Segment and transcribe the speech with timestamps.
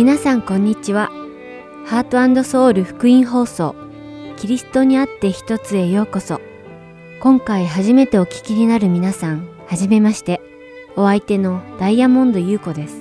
[0.00, 1.10] 皆さんこんにちは。
[1.84, 3.74] ハートソウル福音放送、
[4.38, 6.40] キリストにあって一つへようこそ。
[7.20, 10.40] 今回初めてお聞きになる皆さん、はじめまして。
[10.96, 12.98] お相手のダイヤモンド優子です。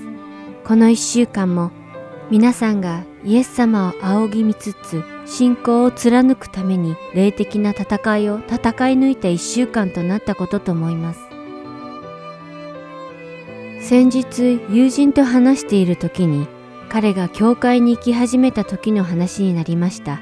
[0.65, 1.71] この一週間も
[2.29, 8.61] 皆さんがイエス様を仰ぎ見つつ信仰を貫くために霊的な戦いを戦い
[8.95, 11.21] 抜いた一週間となったことと思います。
[13.87, 16.58] 先日友人と話している時に
[16.89, 20.19] 彼が教会に行き始めた時の話になりました。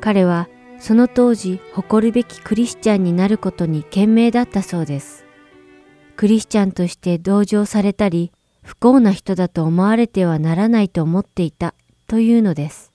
[0.00, 0.48] 彼は
[0.80, 5.24] その当時誇るべきクリスチャンになることに懸命だったそうです。
[6.16, 11.74] クリスチャンとして同情されたり不幸な人だと思われてはならないと思っていた
[12.08, 12.92] というのです。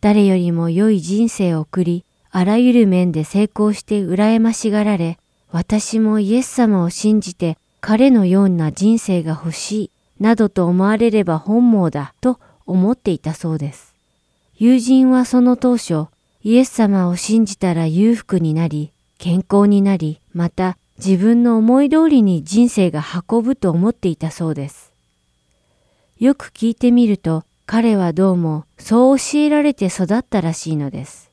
[0.00, 5.18] 誰よりも良い人生を送り、あらゆる面で成功して羨ましがられ、
[5.50, 9.90] 私もイエス様を信じて彼のような人生が欲しい、
[10.22, 13.92] などと思われれば本望だと思っていたそうです。
[14.56, 16.06] 友人はその当初、
[16.44, 24.92] イエス様を信じたら裕福になり、健康になり、また自分の思い通りに人生が運ぶと思っていたそうです。
[26.20, 31.32] よく聞いてみると、彼はどうもそう教えられて育ったらしいのです。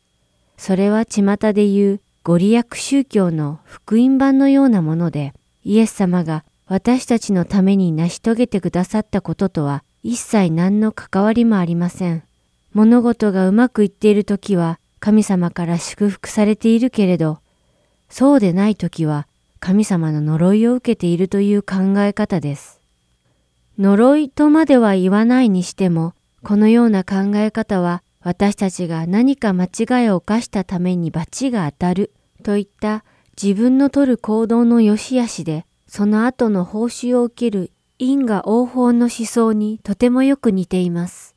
[0.57, 12.21] それは巷で言うご利益宗教の福音版のようなもので、イエス様が私たちのために成し遂げてくださったこととは一切何の関わりもありません。
[12.73, 17.39] 物事がうまくいっている時は神様から祝福されているけれど、
[18.07, 19.27] そうでない時は
[19.59, 22.79] 神様の呪いを受けているという考え方です。
[23.79, 32.11] 呪いとまでは言わないにしても、このような考え方は私たちが何か間違いを犯したために罰が当たる
[32.43, 33.03] といった
[33.41, 41.35] 自分の取る行動の良し悪しで、その後の報酬を受ける因果応報の思想にとてもよく似ています。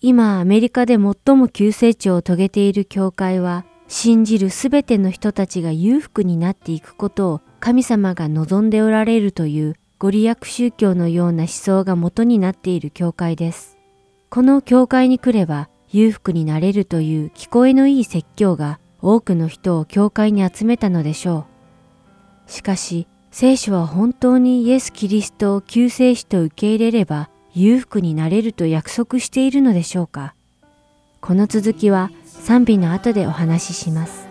[0.00, 13.76] 今アメリカで最も急成長を遂げている教会は、信じるすべての人たちが裕福になっていくことを神様が望んでおられるというご利益宗教のような思想が元になっている教会です。
[14.30, 21.46] この教会に来れば裕福になれるという聞こえのいい説教が多くの人を教会に集めたのでしょ
[22.46, 22.50] う。
[22.50, 23.06] しかし、
[23.40, 30.34] 聖書は本当にイエス・キリストを救世主と受け入れれば裕福になれると約束しているのでしょうか？
[31.20, 34.26] この続きは賛美の後でお話しします。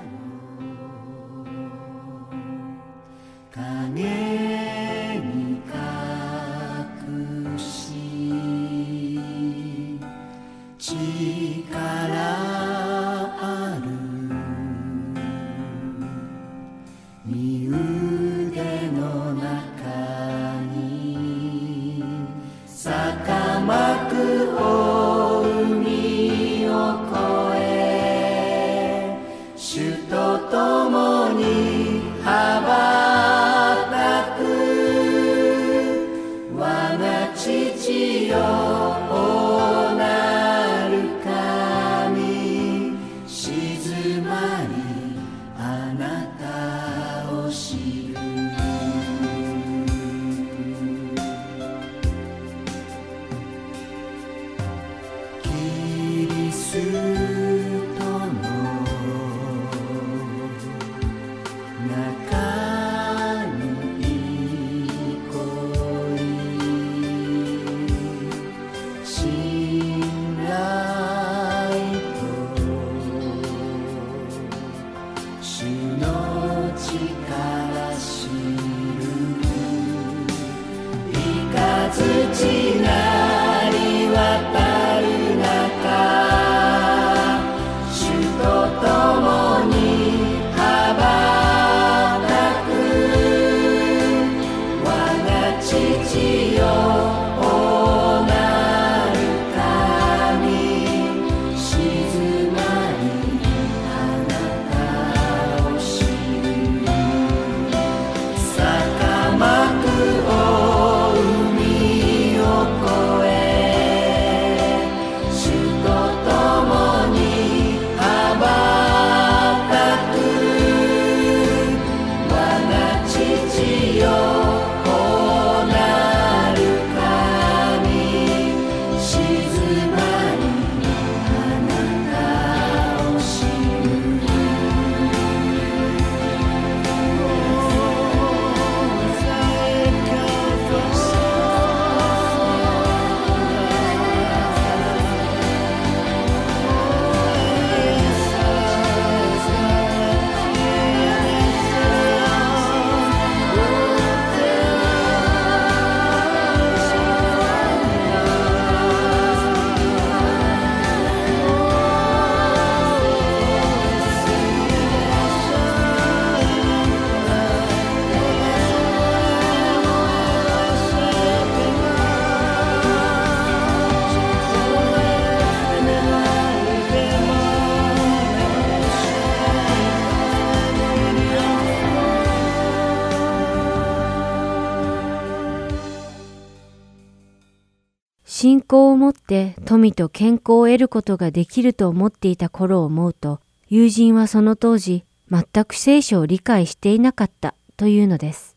[189.88, 193.40] 富と健康を得ることができると思っていた頃を思うと、
[193.70, 198.56] 友人はその当時、全く聖書を理解していなかったというのです。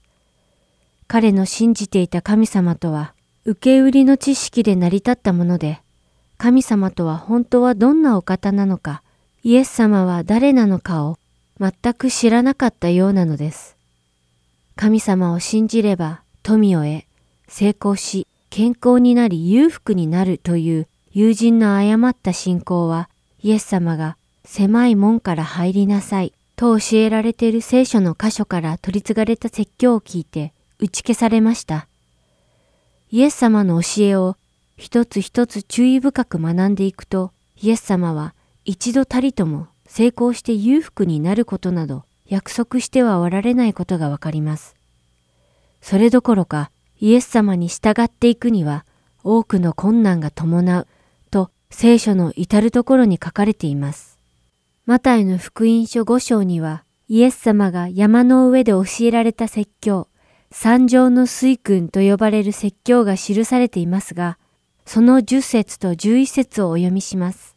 [1.06, 5.81] 彼の信じていた神様とは、受け売りの知識で成り立ったもので、
[6.37, 9.03] 神様とは本当はどんなお方なのか、
[9.43, 11.19] イエス様は誰なのかを
[11.61, 13.77] 全く知らなかったようなのです。
[14.77, 17.05] 神様を信じれば富を得、
[17.49, 23.08] 成功し、健康になり裕福になるという友人の誤った信仰は、
[23.42, 31.88] イエス様が狭い門から入りなさいと教えられている聖書の箇所から取り継がれた説教を聞いて打ち消されました。
[33.10, 34.36] イエス様の教えを
[34.76, 38.32] 一つ一つ注意深く学んでいくと、イエス様は
[38.64, 44.76] 一度たりとも成功して裕福になることなど約束してはおられないことがわかります。
[45.82, 46.70] それどころか、
[47.00, 48.84] イエス様に従っていくには
[49.24, 50.86] 多くの困難が伴う
[51.70, 54.19] 聖書の至るところに書かれています。
[54.87, 60.08] マタイの福音書5章にはイエス様が山の上で教えられた説教、
[60.52, 64.38] 三条の水訓と呼ばれる説教が記されていますが、
[64.84, 67.56] その10節と11節をお読みします。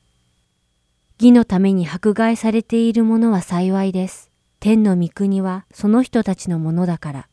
[1.20, 4.30] 義のために迫害されている者は幸いです。
[4.60, 7.28] 天の御国はその人たちのものだから。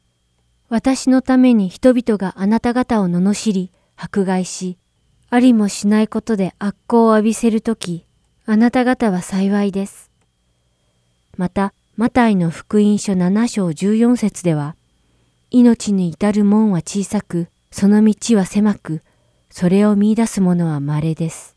[0.68, 4.78] 私のために人々があなた方を罵り、迫害し、
[5.32, 8.04] ありもしないことで悪行を浴びせるとき、
[8.46, 10.10] あなた方は幸いです。
[11.36, 14.74] また、マタイの福音書7章14節では、
[15.52, 19.02] 命に至る門は小さく、その道は狭く、
[19.50, 21.56] それを見出す者は稀です。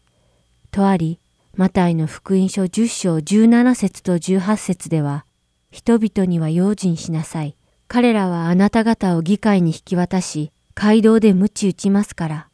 [0.70, 1.18] とあり、
[1.56, 5.26] マタイの福音書10章17節と18節では、
[5.72, 7.56] 人々には用心しなさい。
[7.88, 12.50] 彼らはあなた方を議会に引き渡し、街道で鞭打ちますから。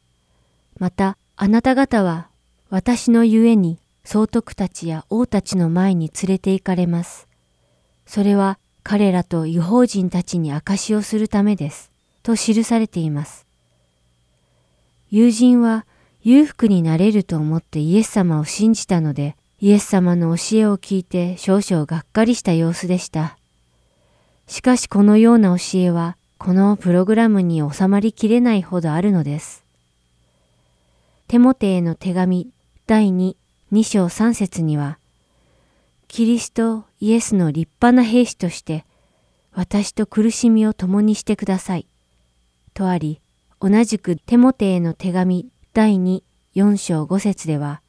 [0.80, 2.28] また、あなた方は、
[2.70, 7.28] 私のゆえに、総督たちや王たちの前に連れて行かれます。
[8.06, 11.90] それは、彼らと違法人たちに証しをするためです。
[12.22, 13.46] と記されています。
[15.10, 15.86] 友人は
[16.22, 23.36] 裕福になれると思ってイエス様を信じたので、イエス様の教えを聞いて少々がっかりした様子でした。
[24.46, 29.59] しかしこのような教えは、このプログラムに収まりきれないほどあるのです。
[31.30, 32.50] テモテへの手紙
[32.88, 33.36] 第2、
[33.70, 34.98] 2章3節には、
[36.08, 38.84] キリストイエスの立派な兵士として、
[39.52, 41.86] 私と苦しみを共にしてください。
[42.74, 43.20] とあり、
[43.60, 46.24] 同じくテモテへの手紙第2、
[46.56, 47.80] 4章5節では、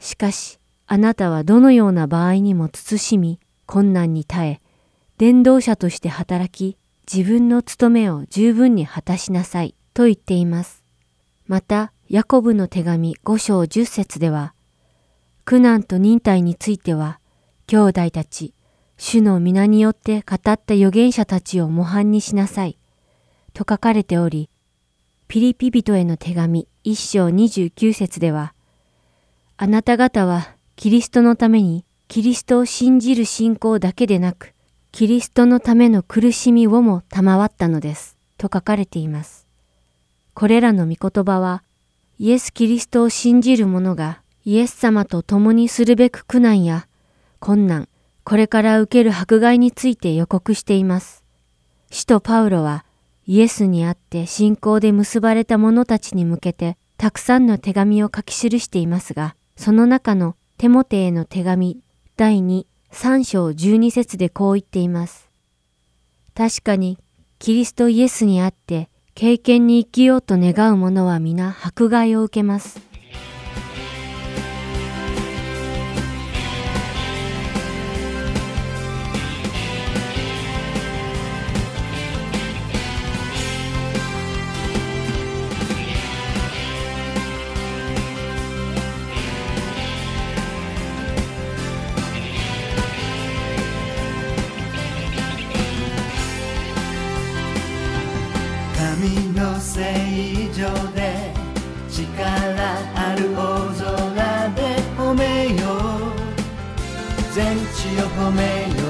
[0.00, 4.60] しかし、あなたはどのような場合にも慎み、困難に耐え、
[5.18, 6.78] 伝道者として働き、
[7.14, 10.82] 自分の務めを十分に果たしなさい、と言っています。
[11.46, 14.54] また、ヤコブの手紙5章10節では、
[15.44, 17.18] 苦難と忍耐については、
[17.66, 18.54] 兄弟たち、
[18.96, 22.78] 主の皆によって語った預言者たちを模範にしなさい、
[23.54, 24.50] と書かれており、
[25.26, 28.54] ピリピ人への手紙1章29節では、
[29.56, 34.54] あなた方はキリストのためにキリストを信じる信仰だけでなく、
[34.92, 39.48] キリストのための苦しみをも賜ったのです、と書かれています。
[40.34, 41.64] これらの御言葉は、
[42.18, 46.88] イエス・キリストを信じる者がイエス様と共にするべく苦難や
[47.40, 47.88] 困難、
[48.24, 51.24] これから受ける迫害について予告しています。
[51.90, 52.86] 使徒パウロは
[53.26, 61.80] イエスにあって信仰で結ばれた者たちに向けてたくさんの手紙を書き記していますが、その中のテモテへの手紙
[62.16, 65.28] 第2、3章12節でこう言っています。
[66.34, 66.98] 確かに、
[67.38, 72.85] キリストイエスにあって経験に生きようと願う者は皆迫害を受けます。
[100.56, 101.34] 上で
[101.90, 102.00] 力
[102.94, 103.38] ある大
[103.76, 104.60] 空で
[104.96, 106.16] 褒めよう。
[107.34, 108.42] 全地を褒め
[108.74, 108.80] よ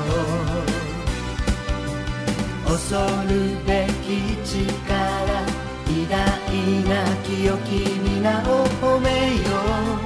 [2.63, 2.71] う。
[2.71, 2.95] 恐
[3.29, 3.33] る
[3.67, 4.09] べき
[4.47, 4.55] 力
[5.89, 6.15] 偉大
[6.85, 6.95] な
[7.25, 7.69] 清き
[7.99, 9.99] 皆を褒めよう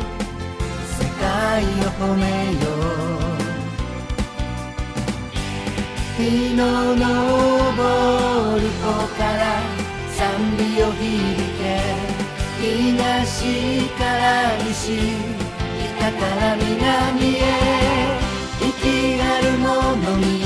[0.86, 1.66] 世界を
[2.00, 2.24] 褒め
[2.54, 3.20] よう。
[6.16, 6.62] 日の
[6.96, 7.00] 昇
[8.56, 8.82] る子
[9.18, 9.40] から
[10.20, 10.20] 賛
[10.58, 11.29] 美を響
[13.20, 14.96] 東から西
[15.98, 17.38] 北から南へ
[18.62, 20.40] 息ある者皆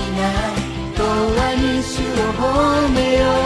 [0.96, 3.43] 永遠に主を褒めよう。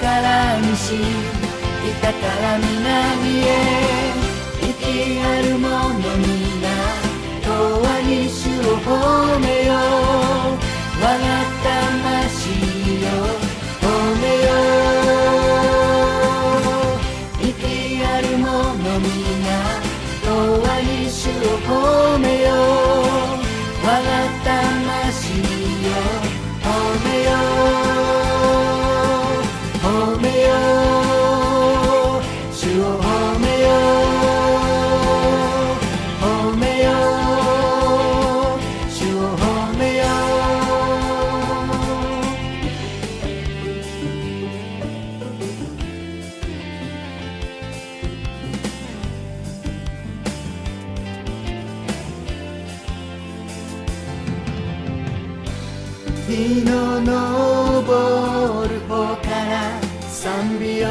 [0.00, 0.96] から西
[2.00, 3.50] 北から南へ。
[4.62, 5.68] 息ある者
[6.16, 6.70] 皆
[7.42, 7.48] 永
[8.00, 8.88] 遠に主を褒
[9.40, 9.76] めよう。
[11.00, 11.24] 我が
[11.62, 12.50] 魂
[13.02, 13.06] よ
[13.80, 13.84] 褒
[14.20, 14.48] めよ
[17.40, 17.48] う。
[17.48, 17.50] 息
[18.04, 18.50] ある者
[19.00, 19.14] 皆
[20.24, 20.28] 永
[20.66, 22.83] 遠に主を褒めよ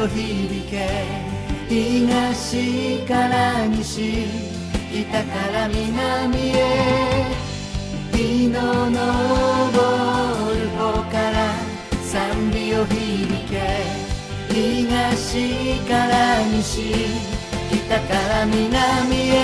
[0.08, 0.88] 響け
[1.68, 4.26] 東から西
[4.92, 7.44] 北から南へ。
[8.12, 9.00] 日の昇
[10.54, 11.52] る方から
[12.02, 13.54] 賛美を響け
[14.52, 16.94] 東から西
[17.70, 19.34] 北から南へ。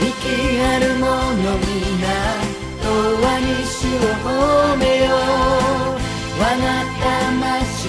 [0.00, 1.04] 息ある者
[1.58, 2.44] 皆
[2.82, 2.86] 永
[3.22, 5.74] 遠に主を褒めよう。
[6.36, 6.64] 我が
[7.00, 7.88] 魂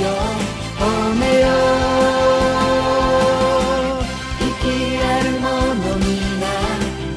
[0.00, 1.54] よ褒めよう。
[4.42, 4.50] 息
[4.98, 5.48] ある者
[5.98, 6.10] 皆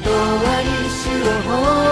[0.04, 1.50] 永遠に主を褒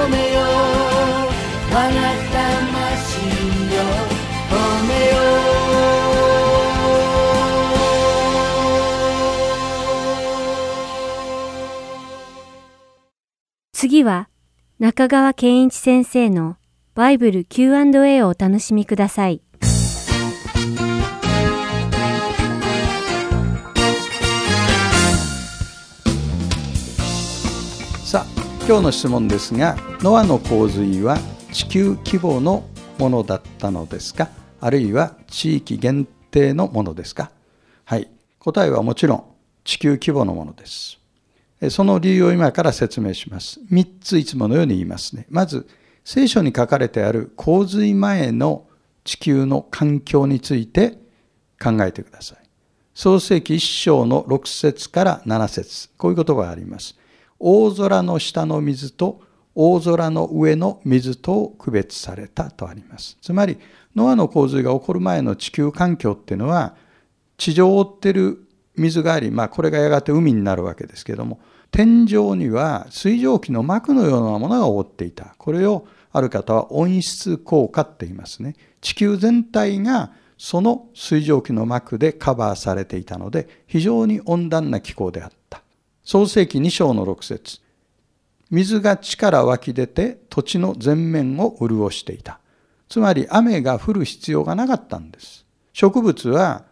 [0.09, 1.75] めよう。
[1.75, 1.99] 我が
[2.33, 3.27] 魂
[3.75, 3.83] よ。
[4.51, 4.53] 褒
[4.87, 5.13] めよ
[13.73, 14.29] 次は
[14.79, 16.57] 中川健一先生の
[16.95, 19.43] バイブル Q&A をお楽しみください。
[28.67, 31.19] 今日の質問ですがノアの洪水は
[31.53, 32.65] 地球規模の
[32.99, 34.31] ものだったのですか？
[34.59, 37.31] あるいは地域限定のものですか？
[37.85, 38.09] はい。
[38.39, 39.25] 答えはもちろん
[39.65, 40.99] 地球規模のものです。
[41.69, 43.61] その理由を今から説明します。
[43.71, 45.27] 3ついつものように言いますね。
[45.29, 45.69] まず
[46.03, 48.67] 聖書に書かれてある洪水前の
[49.05, 50.99] 地球の環境について
[51.63, 52.39] 考えてください。
[52.95, 55.91] 創世記1章の6節から7節。
[55.99, 56.97] こういう言葉があります。
[57.39, 59.21] 大空の下の水と
[59.55, 63.17] 大空の上の水と区別されたとあります。
[63.23, 63.59] つまり、
[63.95, 66.75] ノアの洪水が起こる前の地球環境っていうのは、
[67.37, 75.35] 地上を覆ってる水があり、まあこれがやがて海になるわけですけども、天井には水蒸気の膜のようなものが覆っていた。
[75.39, 78.55] これをある方は温室効果って言いますね。
[78.81, 85.44] 地球全体がその水蒸気の膜でカバーされていたので、非常に温暖な気候であった。
[86.05, 87.61] 創世記2章の6節
[88.51, 92.41] 水が地から湧き出て土地の全面を潤していた。
[92.91, 95.47] つまり雨が降る必要がなかったんです。
[95.73, 96.65] 植物は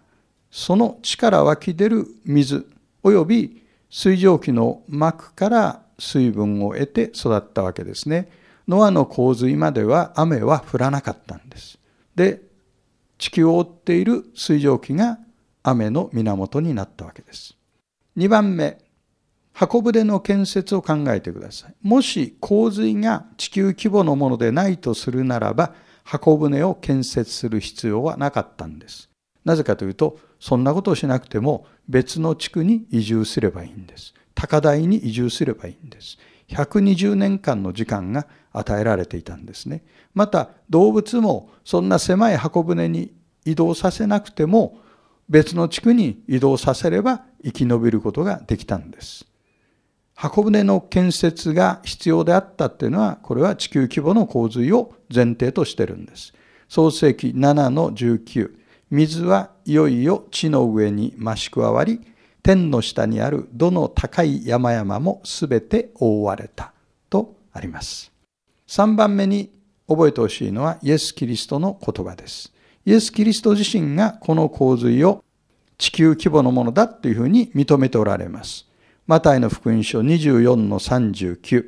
[0.50, 2.66] その地から湧き出る水
[3.02, 8.30] 及び水蒸気の膜から水分を得て育ったわけですね。
[8.68, 11.78] ノアの洪水までは雨は降らなかったんです。
[12.14, 12.42] で、
[13.16, 15.18] 地球を覆っている水蒸気が
[15.62, 17.56] 雨の源になったわけです。
[18.18, 18.78] 2番目、
[19.52, 21.74] 箱舟の建設を考えてください。
[21.82, 29.08] もし洪水が地球規模のものでないとするならば、箱舟を建設する必要はなかったんです。
[29.44, 34.14] なぜかというと、そんなことをしなくても別の地区に移住すればいいんです。
[34.34, 36.18] 高台に移住すればいいんです。
[36.48, 39.84] 120年間の時間が与えられていたんですね。
[40.14, 43.12] また動物もそんな狭い箱舟に
[43.44, 44.78] 移動させなくても
[45.28, 49.26] 別の地区に移動させれば生き延びることができたんです。
[50.22, 56.32] 箱舟の建設が必要であったっていうのはこれは地球規模の洪水を前提としてるんです。
[56.68, 58.52] 創世記7の19
[58.88, 62.00] 水はいよいよ地の上に増し加わり
[62.40, 66.72] 天の下にあるどの高い山々もすべて覆われた
[67.10, 68.12] とあります。
[68.68, 69.50] 3番目に
[69.88, 72.52] 覚えてほしいのはイエス・キリストの言葉です。
[72.86, 75.24] イエス・キリスト自身がこの洪水を
[75.78, 78.68] 地球規模のものだというふうに認めておられます。
[79.12, 81.66] マタイの福音書24の39。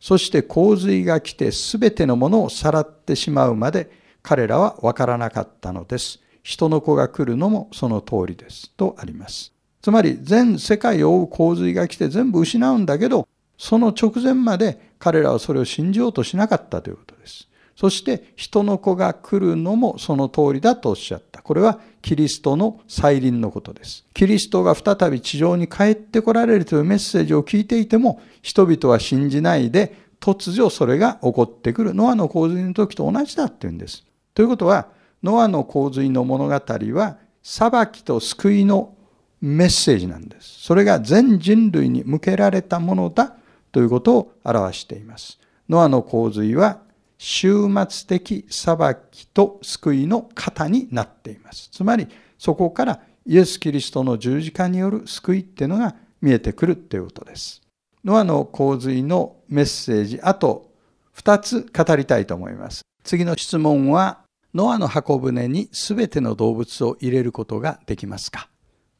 [0.00, 3.88] そして洪水が来てすべてのものをさらってしまうまで
[4.20, 6.18] 彼らはわからなかったのです。
[6.42, 8.72] 人の子が来るのもその通りです。
[8.72, 9.52] とあります。
[9.80, 17.48] つまり全世界を覆う洪水が来て全部失うんだけど、その直前まで彼らはそれを信じようとしなかったということです。
[17.76, 21.42] そして人の子が来るのもその通りだとおっしゃった。
[21.42, 24.04] これはキリストの再臨のことです。
[24.14, 31.94] キリストが再び地上に帰ってこられるというメッセージを聞いていても、人々は信じないで、突如それが起こってくる。
[31.94, 34.04] ノアの洪水の時と同じだっていうんです。
[34.34, 34.88] ということは、
[35.22, 38.94] ノアの洪水の物語は、裁きと救いの
[39.40, 40.62] メッセージなんです。
[40.62, 43.34] それが全人類に向けられたものだ
[43.72, 45.40] ということを表しています。
[45.68, 46.78] ノアの洪水は
[47.24, 48.76] 終末的裁
[49.12, 51.68] きと救いの型になっています。
[51.70, 57.62] つまりそこからイエス・キリストの十字架による救いっていうのが見えてくるということです。
[58.04, 60.72] ノアの洪水のメッセージ、あと
[61.16, 62.82] 2つ語りたいと思います。
[63.04, 68.48] 次の質問は、ノアの箱舟に全ての動物を入れることができますか？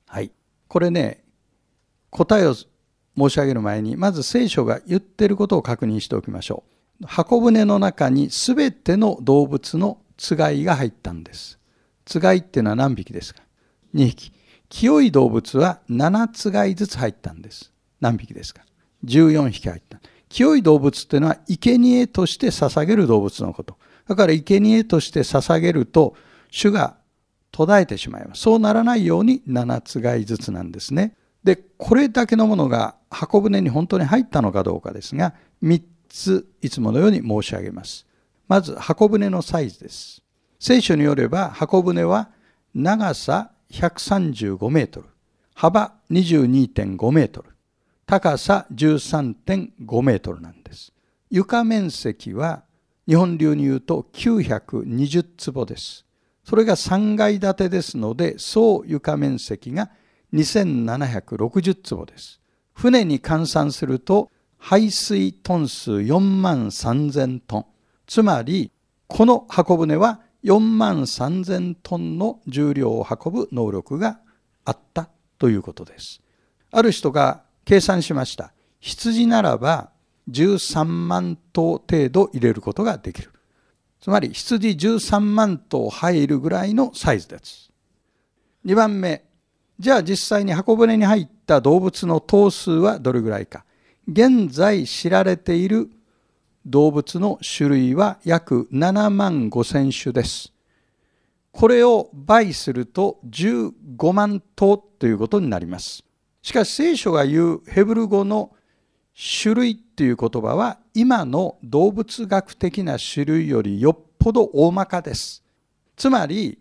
[0.07, 0.31] はい。
[0.69, 1.25] これね、
[2.11, 2.69] 答えを申
[3.29, 6.82] し上げる前に、まず聖書が言ってることを確認しておきましょう。
[7.07, 11.59] 箱舟の中に全ての動物のつがいが入ったんです。
[12.05, 13.43] つがいっていうのは何匹ですか
[13.95, 14.33] ?2 匹。
[14.69, 17.73] 清い動物は7つがいずつ入ったんです。
[18.01, 18.63] 何匹ですか
[19.05, 20.01] ?14 匹入った。
[20.29, 23.77] 清い動物っていうのは生贄として捧げる動物のこと。
[24.09, 26.17] だから生贄として捧げると
[26.51, 26.97] 主が
[27.51, 28.43] 途絶えてしまいます。
[28.43, 31.15] そうならないように7つがいずつなんですね。
[31.45, 38.07] で、これだけのものが箱舟に本当に入ったのかどうかですが、3ついつものように申し上げます。
[38.47, 40.23] まず箱舟のサイズです。
[40.61, 42.29] 聖書によれば箱舟は
[42.75, 45.07] 長さ135メートル、
[45.55, 47.49] 幅22.5メートル、
[48.05, 50.93] 高さ13.5メートルなんです。
[51.31, 52.63] 床面積は
[53.09, 56.05] 日本流に言うと920坪です。
[56.45, 59.91] それが3階建てですので、総床面積が
[60.35, 62.39] 2760坪です。
[62.75, 64.31] 船に換算すると
[64.65, 67.67] 排水トン数4万3000トン。
[68.07, 68.71] つまり、
[69.09, 74.21] この箱舟は4万3000トンの重量を運ぶ能力が
[74.65, 76.23] あったということです。
[76.71, 78.53] ある人が計算しました。
[78.79, 79.91] 羊ならば
[80.31, 83.33] 13万頭程度入れることができる。
[84.01, 87.73] つまり羊13万頭入るぐらいのサイズです。
[88.65, 89.25] 2番目、
[89.81, 93.65] じゃあ実際に箱舟に入った動物の頭数はどれぐらいか。
[94.09, 95.91] 現在知られている
[96.67, 100.53] 動物の種類は約7万5千種です。
[101.53, 106.03] これを倍すると15万頭ということになります。
[106.41, 108.53] しかし聖書が言うヘブル語の
[109.15, 115.45] 種類っていう言葉は今の動物学的な種類よりよっぽど大まかです。
[115.97, 116.59] つまり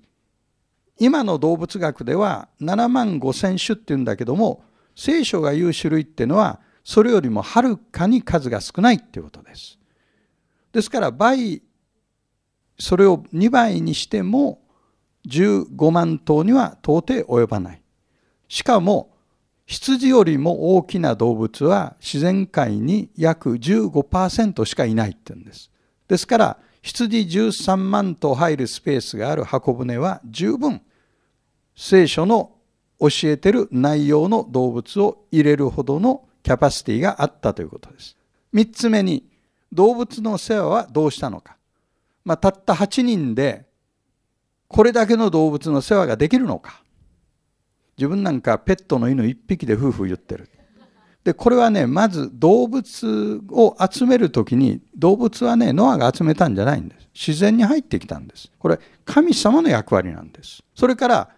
[0.99, 4.63] 今の動物学では7万5千種っていうんだけども
[4.95, 9.77] 聖書が言う種類っていうのはそれよりもはるかに数が少ないっていうことです。
[10.71, 11.61] ですから倍
[12.79, 14.59] それを2倍にしても
[15.27, 17.81] 15万頭には到底及ばない。
[18.47, 19.11] しかも
[19.65, 25.71] 羊よりも大きな動物は自然界に約15%しかいないって言うんです。
[26.07, 30.81] ですから羊13万頭入るスペースがある箱舟は十分
[31.75, 32.51] 聖書の
[32.99, 38.17] 教えてる内容の動物を入れるほどのキャパシティがあったということです。
[38.53, 39.27] 3つ目に、
[39.71, 41.57] 動物の世話はどうしたのか。
[42.25, 43.65] まあ、たった8人で、
[44.67, 46.81] これだけの動物の世話ができるのか。
[47.97, 50.49] 自分なんかペットの犬1匹で夫婦言ってる。
[51.23, 57.09] で、これはね、まず動物を集めるときに、動物はね、ノアが集めたんじゃないんです。
[57.13, 58.51] 自然に入ってきたんです。
[58.57, 60.63] これ、神様の役割なんです。
[60.73, 61.29] それから、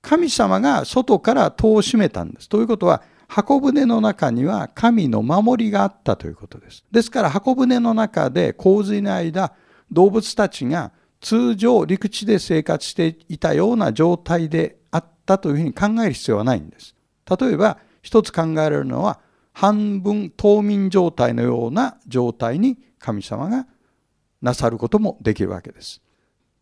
[0.00, 2.48] 神様が外から戸を閉めたんです。
[2.48, 3.02] ということは、
[3.34, 6.84] 箱舟の中には神の守りがあったということです。
[6.92, 9.54] ですから箱舟の中で洪水の間、
[9.90, 16.94] 動物たちが通常陸地で生活していたような状態であったというふうに考える必要はないんです。
[17.28, 19.18] 例えば一つ考えられるのは
[19.52, 23.66] 半分冬眠状態のような状態に神様が
[24.42, 26.00] なさることもできるわけです。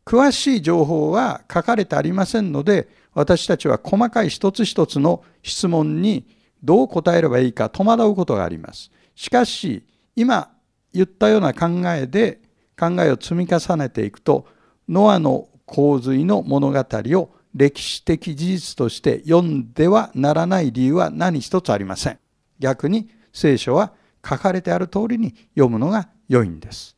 [0.07, 8.91] 詳しい情報は書かれてありませんので私たちは細かい一つ一つの質問にどう答えればいいか戸惑うことがあります。
[9.15, 9.85] しかし
[10.17, 10.51] 今
[10.93, 12.41] 言ったような考えで
[12.79, 14.47] 考えを積み重ねていくと
[14.89, 22.19] ノアの洪水の物語を歴史的事実として読んではならない理由は何一つありません。
[22.59, 23.93] 逆に聖書は
[24.27, 26.97] 書かれてある通りに読むのが良いんです。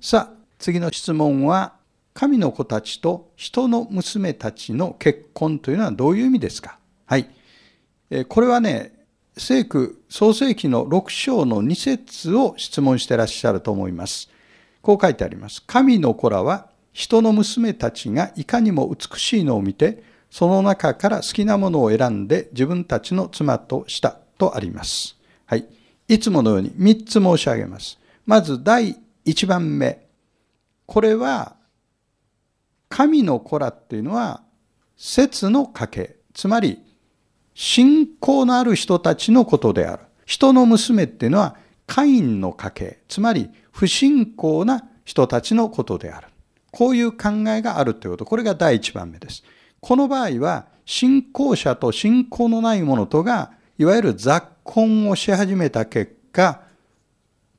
[0.00, 1.74] さあ、次の質問は、
[2.12, 6.78] 神の子たちと人の娘たちの結婚というのはどういう意味ですか？
[7.06, 7.28] はい。
[8.22, 8.92] これはね、
[9.36, 14.30] 聖句創世記の6章の2節を質問してらっしゃると思います。
[14.80, 15.62] こう書いてあります。
[15.66, 25.16] 神の子らは人の娘たちがいかにも美しいのを見て、その中から好きなものを選んで自分たちの妻としたとあります。
[25.46, 25.66] はい。
[26.06, 27.98] いつものように3つ申し上げます。
[28.26, 30.06] まず第1番目。
[30.86, 31.56] これは、
[32.88, 34.42] 神の子らっていうのは、
[34.96, 36.16] 説の家系。
[36.32, 36.78] つまり、
[37.54, 40.02] 信仰のある人たちのことである。
[40.26, 42.98] 人の娘っていうのは、カインの家系。
[43.08, 46.28] つまり、不信仰な人たちのことである。
[46.70, 48.24] こういう考えがあるということ。
[48.24, 49.44] これが第一番目です。
[49.80, 56.62] この場合は、信仰者と信仰のない者とが、いわゆる雑婚をし始めた結果、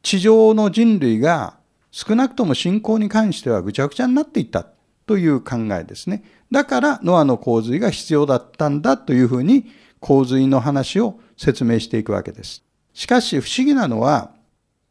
[0.06, 1.58] 地上の人類が
[1.92, 4.68] 少なくとも信仰に関してはぐちゃぐちゃになっていった
[5.08, 6.24] という考えですね。
[6.52, 9.66] だからノアの洪水が必要だったんだというふうに
[10.00, 12.64] 洪水の話を説明していくわけです。
[12.94, 14.32] しかし不思議なのは、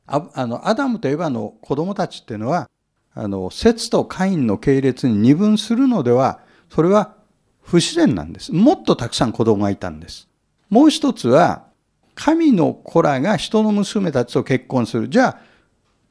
[0.07, 2.69] あのアダムとエヴァの子供たちっていうのは
[3.15, 7.15] あの、節とカインの系列に二分するのでは、それは
[7.63, 8.53] 不自然なんです。
[8.53, 10.29] もっとたくさん子供がいたんです。
[10.69, 11.67] もう一つは、
[12.17, 15.09] 神の子らが人の娘たちと結婚する。
[15.09, 15.39] じゃあ、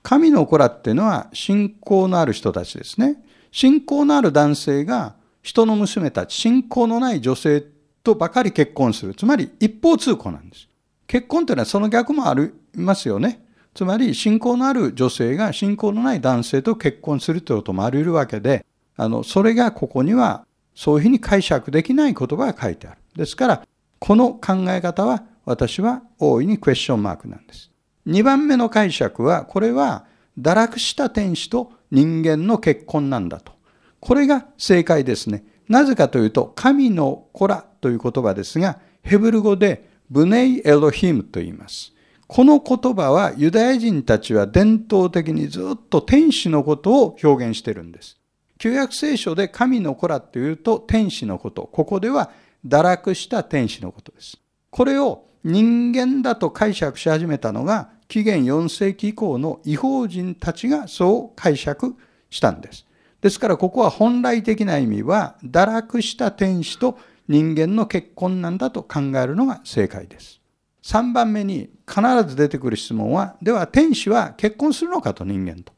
[0.02, 3.22] 神の子らっていうのは信仰のある人たちですね。
[3.52, 7.64] 信仰のある男性が人の娘たち、信仰のない女性
[8.04, 9.16] とばかり結婚する。
[9.16, 10.68] つまり一方通行なんです。
[11.08, 13.44] 結婚というのはその逆もありますよね。
[13.74, 22.98] つまり信仰のある女性が信仰のない男性と結婚するということもあり得るわけで、あの、それがここにはそういうふうに解釈できない言葉が書いてある。
[23.16, 23.68] ですから、
[24.00, 27.72] この考え方は私は大いにクエスチョンマークなんです。
[28.06, 30.06] 二番目の解釈は、これは
[30.39, 33.54] 堕落した天使と人間の結婚なんだと。
[34.00, 35.46] これが正解ですね。
[35.70, 41.91] なぜかというと、神の子らという言葉ですが、ヘブル語でブネイエロヒムと言います。
[42.28, 48.17] この言葉はユダヤ人たちは伝統的にずっと天使のことを表現してるんです。
[48.58, 51.69] 旧約聖書で神の子らというと天使のこと。
[51.74, 52.32] ここでは
[52.65, 54.38] 堕落した天使のことです。
[54.69, 61.98] これを人間だと解釈し始めたのが紀元4世紀以降の違法人たちがそう解釈
[62.30, 62.86] したんです。
[63.19, 70.42] ですからここは本来的な意味は堕落した天使と人間の結婚なんだと考えるのが正解です。
[70.84, 75.72] 3番目に必ず出てくる質問は、では天使は結婚するのかと人間と。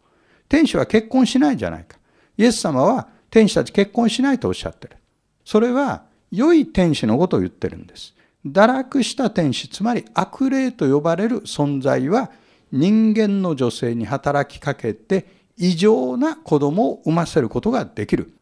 [0.50, 1.98] 天使は結婚しないじゃないか。
[2.38, 4.98] イエス様は天使たち結婚しないとおっしゃってる。
[5.44, 8.16] それは良い天使のことを言ってるんです。
[8.46, 12.32] 堕落した天使、つまり悪霊と呼ばれる存在は
[12.72, 15.26] 人間の女性に働きかけて
[15.58, 18.35] 異常な子供を産ませることができる。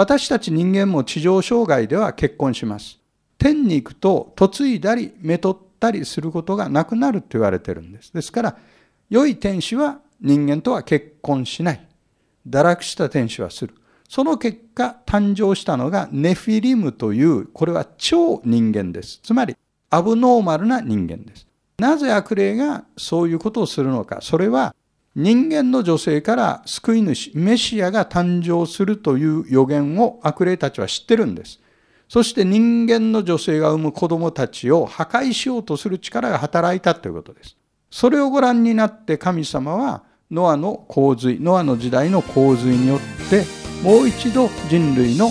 [0.00, 2.98] 私たち人間も地上障害では結婚します。
[3.36, 8.10] 天に行くと嫁いだりめとったりすることがなくなると言われてるんです。
[8.10, 8.56] ですから、
[9.10, 11.86] 良い天使は人間とは結婚しない。
[12.48, 13.74] 堕落した天使はする。
[14.08, 19.20] その結果、誕生したのがネフィリムという、これは超人間です。
[19.22, 19.54] つまり、
[19.90, 21.46] アブノーマルな人間です。
[21.76, 24.20] なぜ悪霊がそういうことをするのか。
[24.22, 24.74] それは、
[25.16, 31.60] 人間の女性から救い主、メシアが誕生するという予言を悪霊たちは知ってるんです。
[32.08, 37.56] そして人間の女性が産む子供たちを破壊しようとする力が働いたということです。
[37.90, 42.98] それをご覧になって神様はノアの洪水、ノアの時代の洪水によっ
[43.30, 43.44] て
[43.82, 45.30] もう一度人類の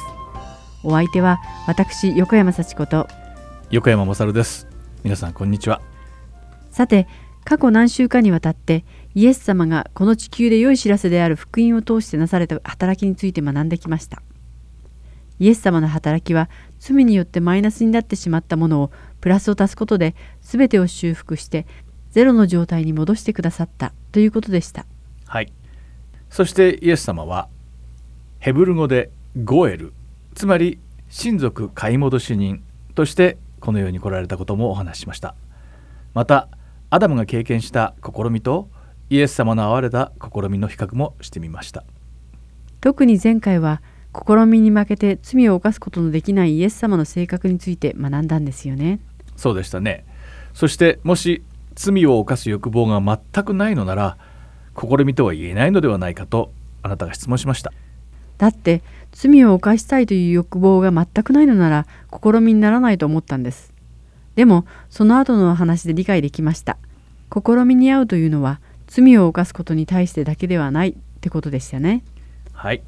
[0.83, 3.07] お相手は私横山幸子と
[3.71, 4.68] 横山勝です。
[5.09, 5.81] 皆さんこんにちは。
[6.71, 7.09] さて
[7.43, 14.23] 過去何週間にわたってイエス様がこの地球で良い知らせである福音を通してなされた働きについて学んできました。
[15.39, 18.91] イエス様の働きは罪によってマイナスになってしまったものを
[19.23, 21.67] プラスを足すことで全てを修復して
[22.11, 24.85] ゼロの状態に戻してくださったということでした。
[25.25, 25.51] はい。
[26.29, 27.49] そしてイエス様は
[28.41, 29.09] ヘブル語で
[29.43, 29.95] ゴエル
[30.35, 32.63] つまり親族買い戻し人
[32.95, 35.35] としてこの世に来られたこともお話ししました。
[36.15, 36.49] また
[36.91, 38.69] アダムが経験した試みと
[39.11, 41.85] イエス様の会われた試みの比較もしてみました。
[42.81, 43.83] 特に前回は
[44.15, 49.01] 試みに負けて罪を犯すことのできないイエス様の性格について学んだんですよね。
[49.37, 50.05] そうでしたね。
[50.55, 51.43] そしてもし
[51.75, 54.19] 罪を犯す欲望が全くないのなら
[54.77, 57.73] 試みとは言えないのではないかとあなたが質問しました
[58.39, 63.73] だって罪を犯したいという欲望が全くないのなら試みにならないと思ったんです。
[64.37, 66.79] でもその後の話で理解できました。
[67.33, 72.05] 試みに遭うというのは罪を犯すことに対してだけではないってことでしたね。
[72.53, 72.83] はい。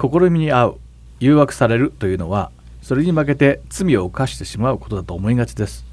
[0.00, 0.78] 試みに遭う、
[1.20, 2.50] 誘惑されるというのは
[2.82, 5.84] それに負けて罪を犯してしまうことだと思いがちです。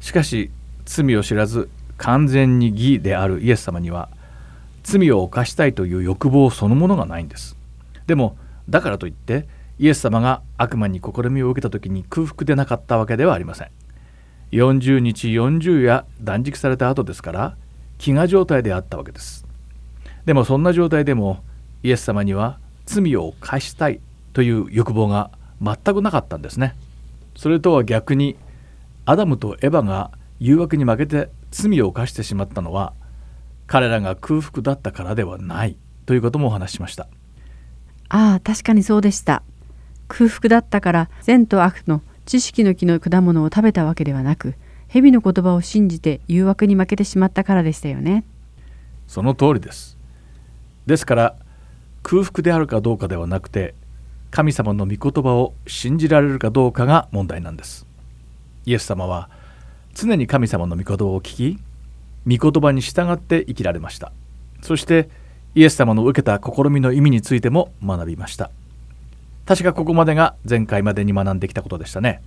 [0.00, 0.50] しかし
[0.86, 1.68] 罪を知らず
[1.98, 4.08] 完全に義であるイエス様には
[4.82, 7.56] 罪を犯したいという欲望そのものがないんです。
[8.12, 8.36] でも
[8.68, 9.48] だからといって
[9.78, 13.70] イエス様が悪魔に試みを受けた時に空腹でなかったわけではありません。
[14.50, 17.56] 40日40夜断食された後ですから
[17.96, 19.46] 飢餓状態であったわけです。
[20.26, 21.42] でもそんな状態でも
[21.82, 24.02] イエス様には罪を犯したい
[24.34, 25.30] という欲望が
[25.62, 26.76] 全くなかったんですね。
[27.34, 28.36] それとは逆に
[29.06, 32.92] アダムとエバが誘惑に負けて罪を犯してしまったのは
[33.66, 37.08] 彼らが空腹だったからではないということもお話ししました。
[38.14, 39.42] ああ確かにそうでした。
[40.06, 44.54] 空腹だったから善と悪の知識の木の果物を食べたわけではなく
[44.86, 48.24] 蛇の言葉を信じて誘惑に負けてしまったからでしたよね。
[49.08, 49.96] その通りです。
[50.84, 51.36] ですから
[52.02, 53.74] 空腹であるかどうかではなくて
[54.30, 57.86] 神様の御言葉を信じられるかどうかが問題なんです。
[58.66, 59.30] イエス様は
[59.94, 64.12] 常に神様の御言葉を聞き御言葉に従って生きられました。
[64.60, 65.08] そして
[65.54, 68.50] イエス様の受けた試みの意味についても学びました。
[69.44, 72.22] 確かここまでが前回までに学んできたことでしたね、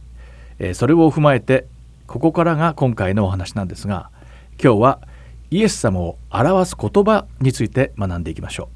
[0.60, 1.66] えー、それを踏まえて
[2.08, 4.12] ここからが今回のお話なんですが
[4.62, 5.00] 今日は
[5.50, 8.70] イエス様を表す言葉について学んでいきましょ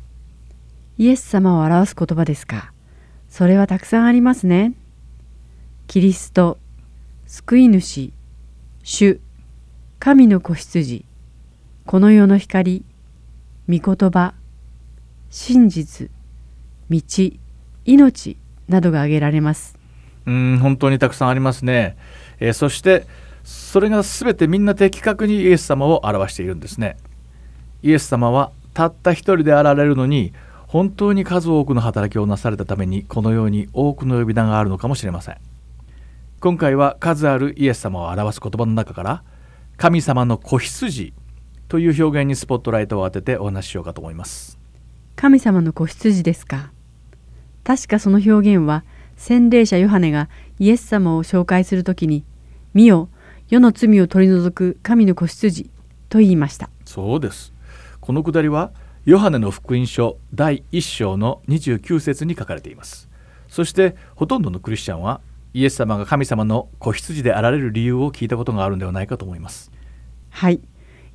[0.97, 1.03] う。
[1.03, 2.71] イエス様を表す言葉ですか？
[3.29, 4.73] それはたくさんありますね。
[5.87, 6.57] キリスト
[7.27, 8.13] 救い主
[8.83, 9.19] 主
[9.99, 11.05] 神の子羊
[11.85, 12.83] この世の光
[13.67, 14.33] 御言葉
[15.29, 16.09] 真実
[16.89, 17.01] 道
[17.85, 18.37] 命
[18.67, 19.77] などが挙げられます。
[20.25, 21.97] うん本当にたくさんありますね、
[22.39, 23.07] えー、そして
[23.43, 26.97] それが全てみんな的確にイエス様を表しているんですね。
[27.81, 30.33] イエス様はたった一人であられるのに
[30.67, 35.37] 本当に数多くの働きをなされたためにこのように多くの呼び名があるのかもしれません。
[36.39, 39.23] 今回は数あるイエス様を表す言葉の中から
[39.77, 41.13] 神様の子羊
[41.67, 44.58] という表現にスポットライトを当ててお話ししようかと思います。
[45.21, 46.71] 神様の子羊ですか？
[47.65, 48.85] 確かその表現は
[49.17, 50.29] 洗礼者ヨハネが
[50.59, 52.23] イエス様を紹介するときに
[52.73, 53.09] 「見よ
[53.49, 55.69] 世の罪を取り除く神の子羊」
[56.07, 56.69] と言いました。
[56.85, 57.53] そうです。
[57.99, 58.71] このくだりは
[59.03, 63.09] ヨハネの福音書第1章の29節に書かれています。
[63.49, 65.19] そしてほとんどのクリスチャンは
[65.53, 69.69] イエス様が神様の子羊であられる理由を聞いたことがあるんではないかと思います。
[70.29, 70.61] はい。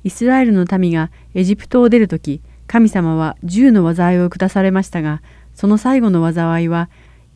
[0.03, 5.21] イスラエルの民がエジプトを出る時神様は銃の災いを下されましたが
[5.53, 6.89] その最後の災いは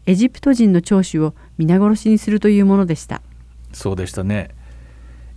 [0.06, 3.22] エジプト人の長子を皆殺しにするというものでした。
[3.74, 4.50] そうでしたね。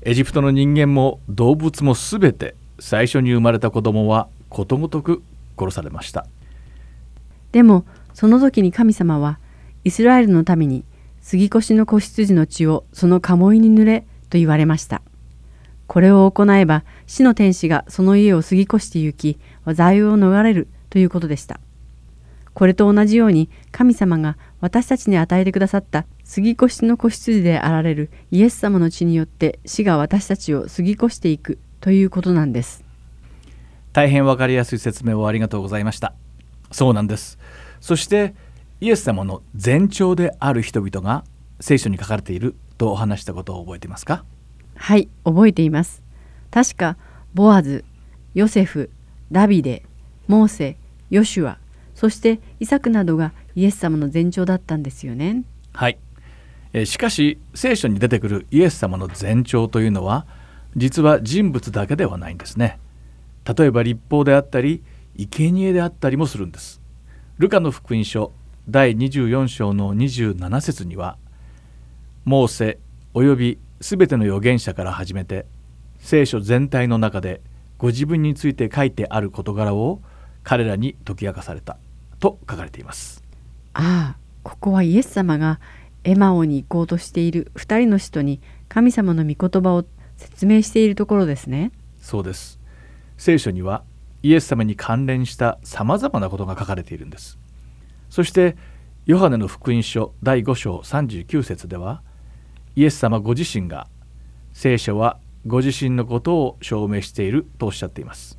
[0.03, 5.23] エジプトの人間も動物もすべて最初に生まれた子供はことごとく
[5.59, 6.27] 殺されました。
[7.53, 9.39] でもその時に神様は
[9.85, 10.85] イスラエルの民に
[11.21, 15.03] 杉越の子羊の血をその鴨居に濡れと言われました。
[15.87, 21.61] これを行えば死の天使がその家を過ぎ越して行き災いを逃れるということでした。
[22.55, 32.85] これと同じように神様が私たちに与えてくださった杉越の子羊であられるイエス様の血によって死が私たちを過ぎ越していくということなんです。
[33.94, 36.14] 大変わかりやすい説明をありがとうございました。
[36.70, 37.38] そうなんです。
[37.81, 38.35] そして
[38.81, 41.25] イエス様の前兆である人々が
[41.61, 44.25] 聖書に書かれていると話したことを覚えていますか？
[44.77, 46.03] はい覚えています。
[46.51, 46.96] 確か
[47.33, 47.85] ボアズ
[48.35, 48.90] ヨセフ
[49.33, 49.83] ダビデ
[50.29, 50.77] モーセ
[51.11, 51.59] ヨシュア
[51.95, 55.45] そしてイサクなどがイエス様の前兆だったんですよね。
[55.73, 55.99] はい。
[56.73, 60.27] えしかし聖書に出てくるイエス様の前兆というのは
[60.77, 62.79] 実は人物だけではないんですね。
[63.57, 64.83] 例えば立法であったり
[65.16, 66.81] 生贄であったりもするんです。
[67.38, 68.33] ルカの福音書
[68.68, 71.16] 第24章の27節には
[72.25, 72.79] モーセ
[73.14, 75.47] およびすべての預言者から始めて
[75.99, 77.40] 聖書全体の中で
[77.83, 80.01] ご自分について書いてある事柄を
[80.45, 81.79] 彼らに解き明かされた。
[82.21, 83.25] と書かれています。
[83.75, 85.59] ああここはイエス様が
[86.05, 89.85] エマオに行こうとしている2人の人に神様の御言葉を
[90.16, 91.73] 説明しているところですね。
[92.01, 92.61] そうです。
[93.18, 93.83] 聖書には
[94.23, 97.37] イエス様に関連したさまざまなことが書かれているんです。
[98.11, 98.57] そして
[99.07, 102.01] ヨハネの福音書第5章39節では
[102.77, 103.88] イエス様ご自身が
[104.53, 108.39] 聖書はご自身のことを証明しているとおっしゃっています。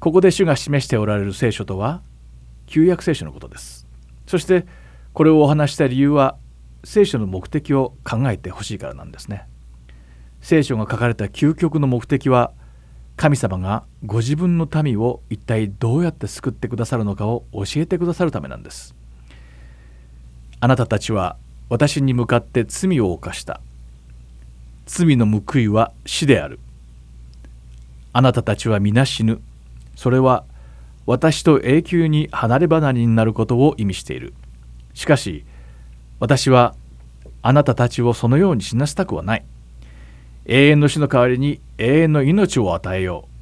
[0.00, 2.02] ここで主が示しておられる聖書とは
[2.66, 3.86] 旧約聖書のことです。
[4.26, 4.66] そして
[5.12, 6.36] これをお話した理由は
[6.84, 9.46] 聖書の目的を考えてほしいからなんですね。
[10.40, 12.52] 聖書が書かれた究極の目的は
[13.16, 18.94] 神様がご自分の民を一体どうやって救ってくださるのかを教えてくださるためなんです。
[20.60, 21.36] あなたたちは
[21.70, 23.60] 私に向かって罪を犯した。
[24.86, 26.58] 罪の報いは死である。
[28.12, 29.40] あなたたちは皆死ぬ。
[29.96, 30.44] それは
[31.06, 34.34] 私と永久に離れ離れになることを意味している。
[34.94, 35.44] しかし
[36.20, 36.74] 私は
[37.42, 39.44] あなたたちをそのように死なせたくはない。
[40.46, 43.34] 永遠の死の代わりに永遠の命を与えよう。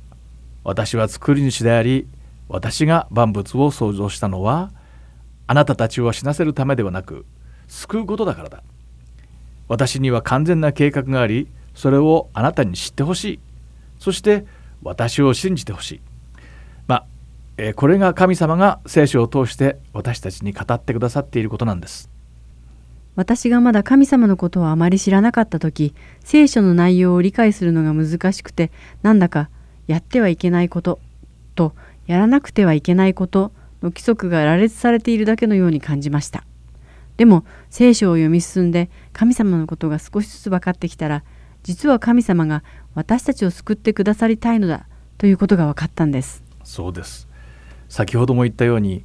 [0.64, 2.07] 私は作り主であり
[2.49, 4.71] 私が万物を創造したのは
[5.47, 7.27] あなたたちを死なせるためではなく
[7.66, 8.62] 救うことだからだ。
[9.73, 13.41] 私には完全な計画がありそれをあなたに知ってほしい。
[13.99, 14.45] そして
[14.83, 16.01] 私を信じてほしい。
[16.87, 17.07] まあ、
[17.57, 22.11] えーこれが神様が聖書を通して私たちに語ってくださっていることなんです。
[23.16, 28.70] 私がまだ神様のことをあまり知らなかった時聖書の内容を理解するのが難しくて
[29.01, 29.49] なんだか
[29.87, 30.99] やってはいけないこと
[31.55, 31.73] と
[32.07, 33.53] やらなくてはいけないこと
[33.83, 36.45] の規則が羅列されているだけのように感じました。
[37.16, 41.25] でも聖書を読み進んで神様のことが少しずつ分かってきたら
[41.63, 42.63] 実は神様が
[42.95, 44.87] 私たちを救ってくださりたいのだ
[45.19, 46.43] ということが分かったんです。
[46.65, 47.29] そうです。
[47.89, 49.05] 先ほども言ったように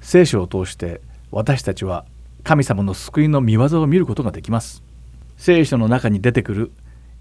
[0.00, 1.00] 聖書を通して
[1.30, 2.04] 私たちは
[2.42, 4.82] 神様の救いの見業を見ることができます。
[5.36, 6.72] 聖書の中に出てくる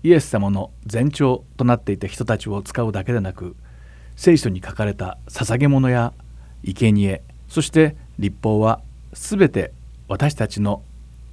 [0.03, 3.55] イエス様の前兆となっていた人たちを使うだけでなく
[4.15, 6.13] 聖書に書かれた捧げ物や
[6.63, 8.81] 生贄そして立法は
[9.13, 9.71] 全て
[10.07, 10.81] 私たちの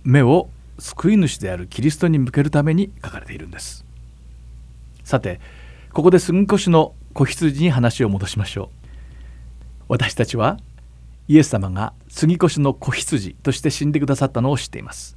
[0.05, 3.85] 目を救い主であるキリストに向けるために書かれているんです。
[5.05, 5.41] さて
[5.93, 9.85] ここで杉越の子羊に話を戻しましょう。
[9.89, 10.59] 私たちは
[11.27, 15.17] イエス様が杉越の子羊として死んでくださったのを知っています。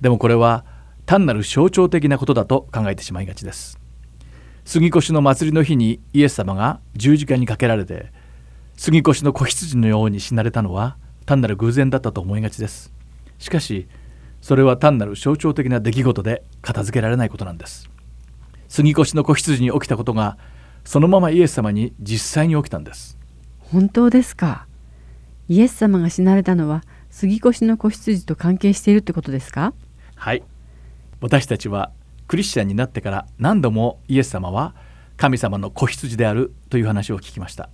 [0.00, 0.64] でもこれは
[1.06, 3.78] 単なる象徴的なことだと考えてしまいがちです。
[4.64, 8.12] 杉越の祭りの日にイエス様が十字架にかけられて
[8.76, 12.92] 杉越の子羊のように死なれたのは単なる偶然だったと思いがちです。
[13.38, 13.88] しかし
[14.40, 17.90] それは単なる象徴的な出来事で片付けられないことなんです。
[18.68, 20.38] 杉越の子羊に起きたことが
[20.84, 23.18] そのままイエス様に実際に起きたんです。
[23.58, 24.66] 本当ですか？
[25.48, 29.74] イエス様が死なれたのは杉越の子羊と関係しているってことですか？
[30.14, 30.42] はい。
[31.20, 31.90] 私たちは
[32.26, 34.74] クリスチャンになってから何度もイエス様は
[35.16, 37.70] 神様の子羊であるという話を聞きました。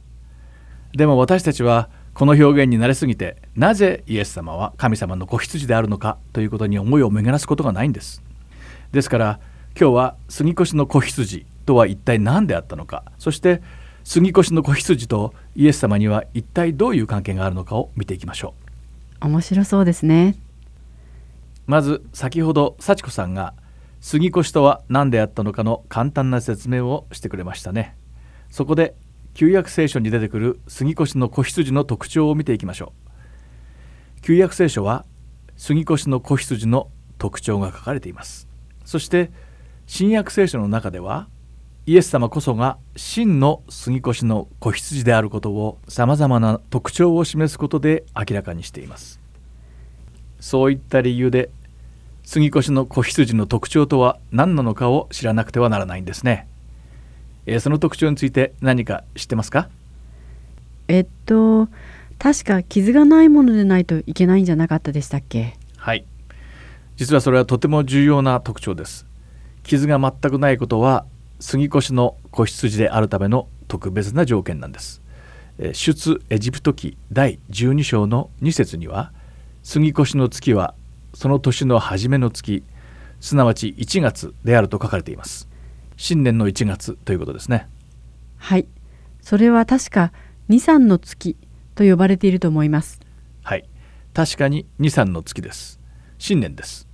[0.92, 8.22] でも私たちはこの表現に慣れすぎてなぜイエス様は神様の子羊であるのかということに思いを巡らすことがないんです。
[8.92, 9.40] ですから
[9.78, 13.62] 今日は杉越の子羊とは一体何であったのかそして
[14.04, 18.54] 杉越の子羊とイエス様には一体どういう関係があるのかを見ていきましょ
[19.20, 19.26] う。
[19.26, 20.36] 面白そうですね。
[21.66, 23.54] まず先ほど幸子さんが
[24.00, 27.96] 杉越とは何であったのかの簡単な説明をしてくれましたね。
[28.50, 28.94] そこで
[29.34, 32.92] 旧約聖書に出てくる杉越の子羊の特徴を見ていきましょ
[34.16, 34.20] う。
[34.22, 35.04] 旧約聖書は
[35.56, 38.48] 杉越の子羊の特徴が書かれています。
[38.84, 39.32] そして
[39.86, 41.26] 新約聖書の中では
[41.86, 49.20] イエス様こそが真の杉越の子羊であることをさまざまな特徴を示すことで明らかにしています。
[50.38, 51.50] そういった理由で
[52.22, 56.48] 杉越の子羊の特徴とは何なのかを知らなくてはならないんですね、
[57.46, 59.68] えー、その特徴について何か知ってますか？
[60.88, 61.68] えっと
[62.18, 65.56] 確か傷がないものでないといけないんじゃなかったでしたっけ？
[65.76, 66.04] はい。
[66.96, 69.06] 実はそれはとても重要な特徴です。
[69.62, 71.04] 傷が全くないことは
[71.40, 75.02] 杉越の子羊であるための特別な条件なんです。
[75.72, 79.12] 出エジプト記第12章の2節には
[79.62, 80.74] 杉越の月は
[81.14, 82.64] その年の初めの月
[83.20, 85.48] すなわち1月であると書かれています
[85.96, 87.68] 新年の1月ということですね。
[88.36, 88.66] はい。
[89.20, 90.12] それは確か
[90.48, 91.36] 23の月
[91.74, 93.00] と呼ばれていると思います。
[93.42, 93.68] はい。
[94.12, 95.80] 確かに23の月です。
[96.18, 96.88] 新年です。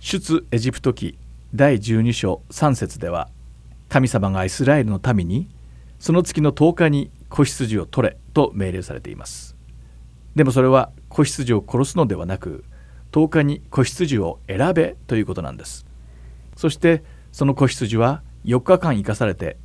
[0.00, 1.18] 出エジプト記
[1.54, 3.28] 第12章3節では
[3.88, 5.48] 神様がイスラエルの民に
[5.98, 9.56] その月の10日に子羊を取れと命令されています。
[10.34, 12.64] でもそれは子羊を殺すのではなく
[13.12, 15.86] 10日に子羊を選べということなんです。
[16.56, 17.04] そして
[17.34, 19.56] その子羊は4日間生かされて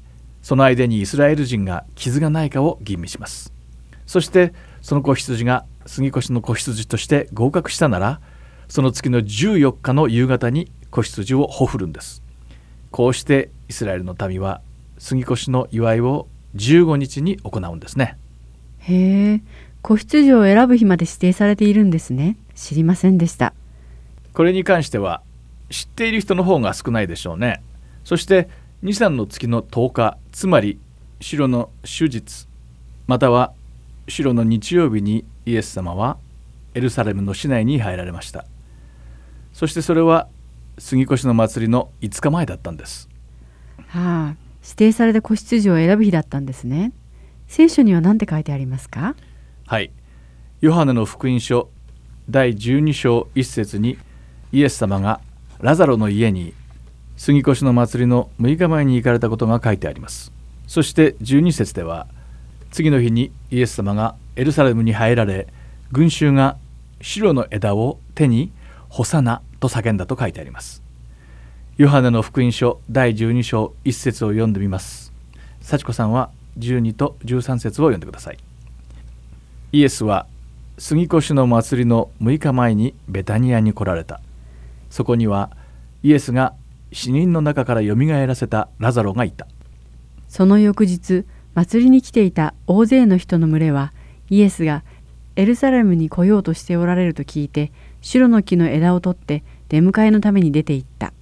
[0.41, 3.53] その間にイスラエル人が傷がないかを吟味します。
[4.07, 8.21] そしてその子羊が杉越の子羊として合格したなら
[8.69, 12.23] その月の14日の夕方に子羊をほふるんです。
[12.89, 14.61] こうしてイスラエルの民は
[14.97, 18.17] 杉越の祝いを15日に行うんですね。
[18.79, 19.41] へえ
[19.83, 22.35] 子羊を選ぶ日まで指定されているんですね。
[22.55, 23.53] 知りませんでした。
[24.33, 25.21] これに関しては
[25.69, 27.61] 知っている人の方が少ないでしょうね。
[28.03, 28.49] そして
[28.83, 30.79] 23の月の10日つまり
[31.19, 32.47] 白の手術
[33.07, 33.53] または
[34.07, 36.17] 白の日曜日にイエス様は
[36.73, 38.45] エルサレムの市内に入られました。
[39.53, 40.27] そしてそれは
[40.77, 43.09] 杉越の祭りの5日前だったんです。
[43.87, 46.91] はあ指定された子羊を選ぶ日だったんですね。
[47.47, 49.15] 聖書には何て書いてありますか？
[49.65, 49.91] はい。
[50.61, 51.69] ヨハネの福音書
[52.29, 53.97] 第12章1節に
[54.51, 55.21] イエス様が
[55.61, 56.53] ラザロの家に
[57.17, 60.31] 杉越の祭りの6日前に行かれたことが書いてあります。
[60.67, 62.07] そして12節では
[62.71, 65.47] 次の日にイエス様がエルサレムに入られ
[65.91, 66.57] 群衆が
[67.01, 68.51] 白の枝を手に
[68.87, 70.81] 「干さな」と叫んだと書いてあります。
[71.75, 75.11] ヨハネの福音書第12章1節を読んでみます。
[75.59, 78.37] 幸子さんは12と13節を読んでください。
[79.73, 80.25] イエスは
[80.77, 84.21] 杉越の祭りの6日前にベタニアに来られた。
[84.89, 85.51] そこには
[86.03, 86.53] イエスが
[86.91, 89.47] 死人の中からよみがえらせたラザロがいた
[90.27, 93.93] その翌日祭りに来ていた大勢の人の群れは
[94.29, 94.83] イエスが
[95.35, 97.71] エルサレムに来ようとしておられると聞いて
[98.01, 101.13] 白の木の枝を取って出迎えのために出て行った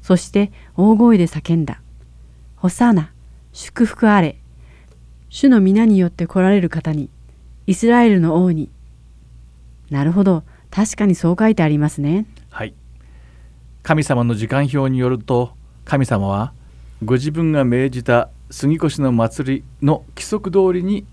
[0.00, 1.80] そして大声で叫んだ
[2.56, 3.12] 「ホサーナ
[3.52, 4.38] 祝福あれ
[5.28, 7.08] 主の皆によって来られる方に
[7.66, 8.70] イスラエルの王に。
[9.90, 12.26] なるほど、確かにそう書いてありますね。
[12.50, 12.74] はい。
[13.82, 15.52] 神様の時間表によると、
[15.84, 16.52] 神様は
[17.04, 21.04] ご自分が命じた杉越の祭りの規則通りに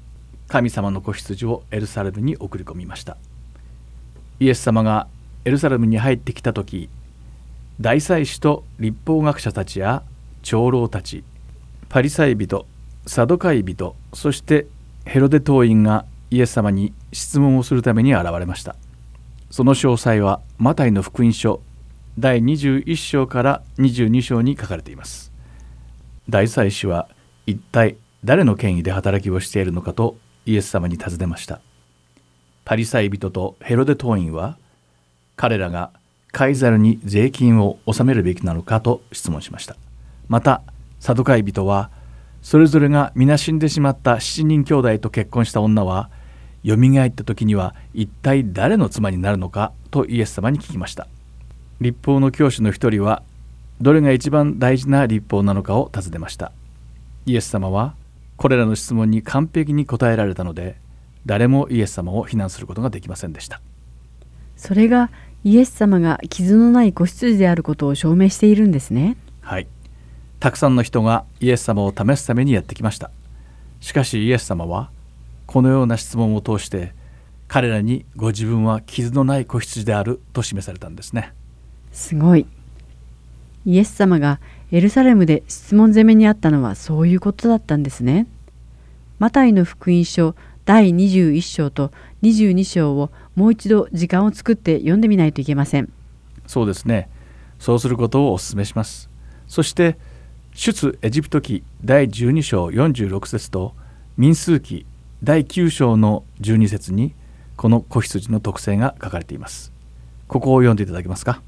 [0.47, 3.17] 神様の子羊をエルサレムに送り込みました。
[4.39, 5.07] イエス様が
[5.45, 6.89] エルサレムに入ってきた時、
[7.81, 10.03] 大祭司と立法学者たちや
[10.43, 11.23] 長老たち、
[11.89, 12.65] パリサイ人、
[13.07, 14.67] サドカイ人、そして
[15.05, 18.75] ヘロデ党員がイエス様に質問をするために現れました
[19.49, 21.61] その詳細はマタイの福音書
[22.17, 25.31] 第21章から22章に書かれています。
[26.27, 27.07] 大祭司は
[27.45, 31.61] 一体誰の権威で働きをしているのかとイエス様に尋ねました。
[32.65, 34.57] パリサイ人とヘロデ党員は
[35.35, 35.91] 彼らが
[36.31, 39.75] カイザルに税金を納めるべきなのかと質問しました。
[40.27, 40.61] また
[40.99, 41.89] サドカイ人は
[42.41, 46.09] それぞれが皆死んでしまった7人兄弟と結婚した女は
[46.63, 51.07] よみがえった時には一体誰の妻になるのかとイエス様に聞きました。
[51.81, 53.23] 立法の教師の一人は
[53.81, 56.51] どれが一番大事な立法なのかを尋ねました。
[57.25, 57.95] イエス様は
[58.37, 60.75] これらの質問に完璧に答えられたので
[61.25, 63.61] 誰もイエス様を非難することができませんでした。
[64.57, 65.09] それが
[65.43, 69.15] イエス様が傷のない子羊であることを証明しているんですね。
[69.41, 69.67] はい。
[70.39, 73.11] たくさんの人がイエス様を試すためにやってきました。
[73.79, 74.89] しかしイエス様は
[75.45, 76.93] このような質問を通して
[77.47, 81.33] 彼らにご自分は傷のない子羊であると示されたんですね
[81.99, 82.47] すごい。
[83.65, 84.39] イエス様が
[84.71, 88.25] エルサレムで質問攻めにあったのはそういうことだったんですね。
[89.19, 90.33] マタイの福音書
[90.63, 91.91] 第21章と
[92.21, 95.91] 22章をもう一度時間を作って読んでみないといけません。
[96.47, 97.09] そうですね。
[97.59, 99.09] そうすることをお勧めします。
[99.47, 99.97] そして
[100.53, 103.75] 出エジプト記第12章46節と
[104.17, 104.85] 民数記
[105.21, 107.13] 第9章の12節に
[107.57, 109.73] この子羊の特性が書かれています。
[110.29, 111.41] ここを読んでいただけますか？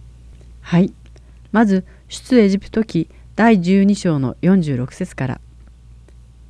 [0.61, 0.93] はい。
[1.51, 5.41] まず出エジプト記第12章の46節から。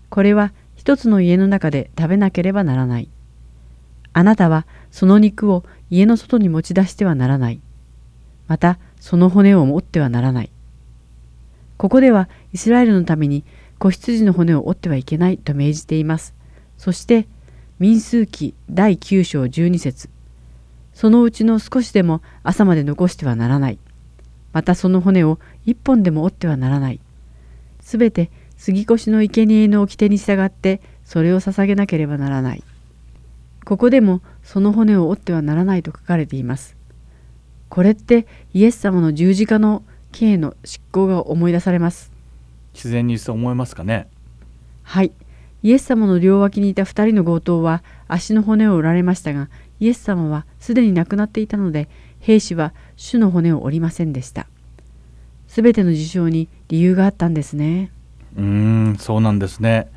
[0.10, 3.10] これは一つの家の中で食べなければならない。
[4.14, 7.62] あなたはその肉を家の外に持ち出してはならない。
[8.48, 10.52] またその骨を折ってはならない。
[11.78, 13.44] ここではイスラエルのために
[13.80, 16.36] 子羊の骨を折ってはいけないと命じています。
[16.78, 17.28] そして
[17.80, 20.10] 民数記第9章12節。
[20.94, 23.80] そのうちの少しでも朝まで残してはならない。
[24.54, 27.00] またその骨を一本でも折ってはならない。
[27.82, 32.64] すべて杉越の生贄の掟に従ってそれを捧げなければならない。
[33.66, 36.76] ここでもその骨を折ってはならないと書かれています。
[37.70, 42.12] これってイエス様の十字架の刑の執行が思い出されます。
[42.74, 44.08] 自然にそう思いますかね？
[44.84, 45.12] はい。
[45.64, 49.48] イエス様の両脇にいた2人の強盗は足の骨を折られましたが
[49.80, 51.88] イエス様はすでに亡くなっていたので
[52.20, 54.48] 兵士は主の骨を折りませんでした。
[55.48, 57.92] すべての事象に理由があったんですね。
[58.38, 59.92] うーんそうなんですね。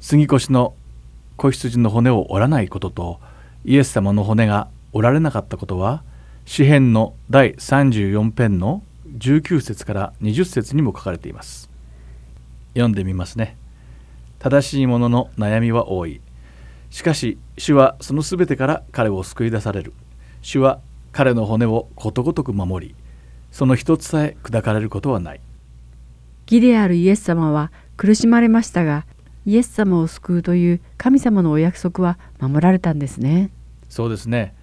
[0.00, 0.74] 杉越の
[1.36, 3.20] 子羊の骨を折らないことと
[3.64, 6.02] イエス様の骨が折られなかったことは
[6.46, 8.82] 詩編の第34編の
[9.18, 11.68] 19節から20節にも書かれています。
[12.74, 13.56] 読んでみますね。
[14.38, 16.20] 正しい者の悩みは多い。
[16.90, 19.92] しかし主はそのすべてから彼を救い出される。
[20.42, 20.80] 主は
[21.18, 22.94] 彼の骨をことごとく守り、
[23.50, 25.40] その一つさえ砕かれることはない。
[26.46, 29.04] 義であるイエス様は苦しまれましたが、
[29.44, 33.50] イエス様を救うという神様のお約束は守られたんですね。
[33.88, 34.54] そうですね。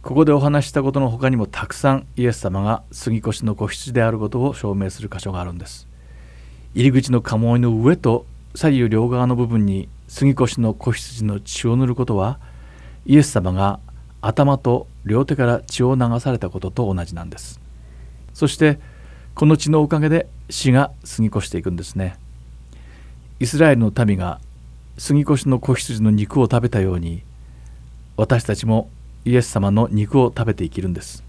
[0.00, 5.86] ここでお話したことの他にもたくさんイエス様が杉越の子羊であることを証明する箇所があるんです。
[6.74, 12.40] 入り口の鴨居の上と左右両側の部分に杉越の子羊の血を塗ることは
[13.04, 13.78] イエス様が
[14.20, 17.60] 頭と両手から血を流されたことと同じなんです。
[18.34, 18.78] そして
[19.34, 22.16] この血のおかげで死が過ぎ越していくんですね。
[23.38, 24.40] イスラエルの民が
[24.98, 27.22] 杉越の子羊の肉を食べたように
[28.16, 28.90] 私たちも
[29.24, 31.24] イエス様の肉を食べて生きるんです。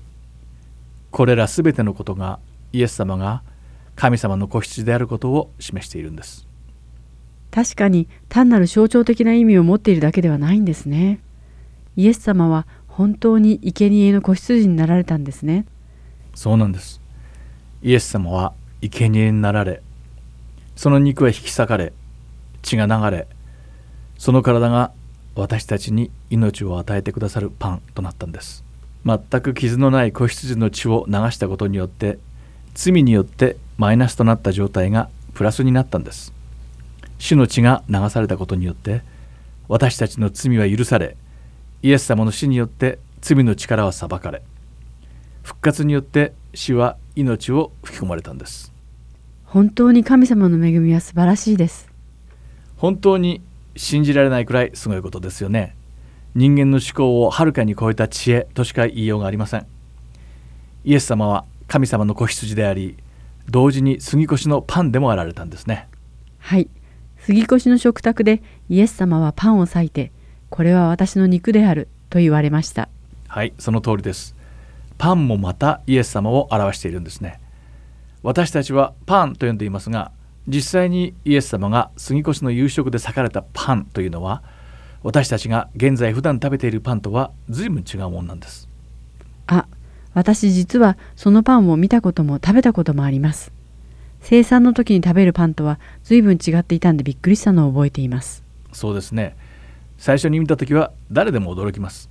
[1.11, 2.39] これらすべてのことが
[2.73, 3.43] イエス様が
[3.95, 6.47] 神様の子羊であることを示しているんです。
[7.51, 11.19] 確かに単なる象徴的な意味を持っているだけではないんですね。
[11.97, 15.65] イエス様は本当に生贄の子羊になられたんですね。
[16.35, 17.01] そうなんです。
[17.81, 19.81] イエス様は生贄になられ、
[20.75, 21.93] その肉は引き裂かれ、
[22.61, 23.27] 血が流れ、
[24.17, 24.91] その体が
[25.35, 28.63] 私たちに命を与えてくださるパンとなったんです。
[29.05, 32.19] 全く傷のない子羊の血を流したことによって、
[32.73, 36.33] 罪によってマイナスとなった状態がプラスになったんです。
[37.21, 39.01] 主の血が流されたことによって
[39.67, 41.15] 私たちの罪は許され
[41.83, 44.43] イエス様の死によって罪の力は裁かれ
[45.43, 48.71] 復活によって死は命を吹き込まれたんです。
[49.45, 51.89] 本当に神様の恵みは素晴らしいです。
[52.77, 53.41] 本当に
[53.75, 55.75] 信じられないくらいすごいことですよね。
[56.35, 59.65] 人間の思考をはるかに超えた知恵としか言いようがありません。
[60.83, 62.97] イエス様は神様の子羊であり
[63.49, 65.87] 同時に杉越のパンでもあられたんですね。
[66.37, 66.69] はい。
[67.17, 70.11] 杉越の食卓でイエス様はパンを裂いて、
[70.51, 72.89] これは私の肉であると言われました。
[73.27, 74.35] はい、その通りです。
[74.99, 77.39] パンもまたイエス様を表しているんですね。
[78.21, 80.11] 私たちはパンと呼んでいますが、
[80.47, 84.43] 実際にイエス様が杉越の夕食で裂かれたパンというのは、
[85.01, 88.67] 私たちが現在普段食べているパンとは随分違うものなんです。
[89.47, 89.65] あ、
[90.13, 93.51] 私実はそのパンを見たことも食べたこともあります。
[94.21, 99.35] 生産の時に食べるパンとは随分違っていたんでびっくりしたのを覚えていますそうですね
[100.01, 102.09] 最初に見た時は誰でも驚きます。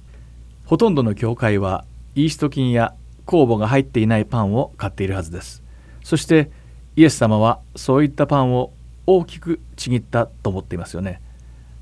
[0.65, 1.85] ほとんどの教会は
[2.15, 2.95] イースト菌や
[3.27, 5.65] 酵母が入っていないパンを買っているはずです。
[6.05, 6.53] そして
[6.95, 8.73] イエス様はそういったパンを
[9.09, 11.21] 大きくちぎったと思っていますよね。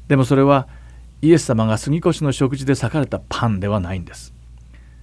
[0.09, 0.67] でもそれは
[1.21, 4.33] イエス様が杉越の食事で裂かれたパンではないんです。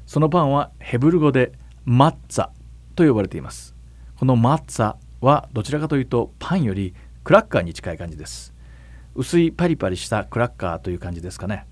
[0.07, 1.51] そのパンはヘブル語で
[1.85, 2.49] マッツァ
[2.95, 3.75] と呼ばれています。
[4.17, 8.54] このマッツァはどちらかというとパンよりクラッカーに近い感じです。
[9.15, 11.65] 薄いパリパリしたクラッカーという感じですかね。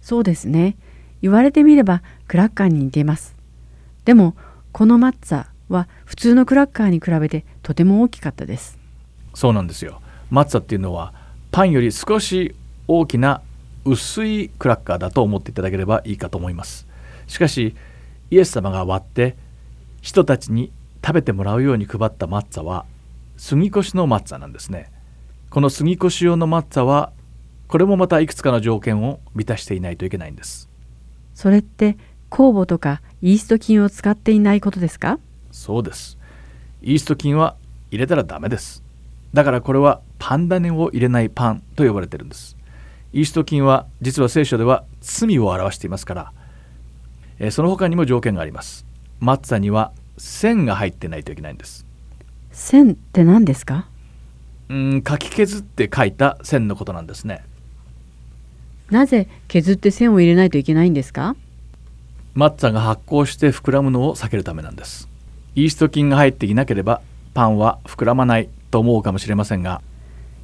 [0.00, 0.76] そうですね。
[1.20, 3.36] 言われてみればクラッカーに似ています。
[4.04, 4.34] でも
[4.72, 8.78] このマッツァは普通のクラッカーに比べてとても大きかったです。
[9.34, 10.00] そうなんですよ。
[10.30, 11.12] マッツァっていうのは
[11.50, 12.54] パンより少し
[12.86, 13.42] 大きな
[13.84, 16.86] 薄いクラッカーだと思っていただければいいかと思います。
[17.26, 17.74] しかし
[18.30, 19.36] イエス様が割って
[20.00, 20.72] 人たちに
[21.04, 22.86] 食べてもらうように配ったマッツァは
[23.36, 24.90] 杉越のマッツァなんですね
[25.50, 27.12] この杉越用のマッツァは
[27.68, 30.68] これもまたいくつかの条件を満たしていないといけないんです。
[31.34, 31.96] それって
[32.30, 35.18] 酵母とかイースト菌を使っていないことですか？
[35.50, 36.18] そうです。
[36.82, 37.56] イースト菌は
[37.90, 38.82] 入れたらダメです。
[39.32, 42.56] だからこれはパンダネを入れないパンと呼ばれてるんです。
[43.12, 46.32] イースト菌は実は聖書では罪を表していますから
[47.38, 48.84] えその他にも条件があります。
[49.20, 51.86] マッツァには線が入ってないといけないんです。
[52.52, 53.88] 線って何ですか？
[54.68, 57.44] うん書き削って書いた線のことなんですね。
[58.90, 61.36] なぜ削って線を入れないといけないんですか？
[62.34, 65.08] マッツァが発酵して膨らむのを避けるためなんです。
[65.54, 67.00] イースト菌が入っていなければ
[67.34, 69.82] パンは膨らまないと思うかもしれませんが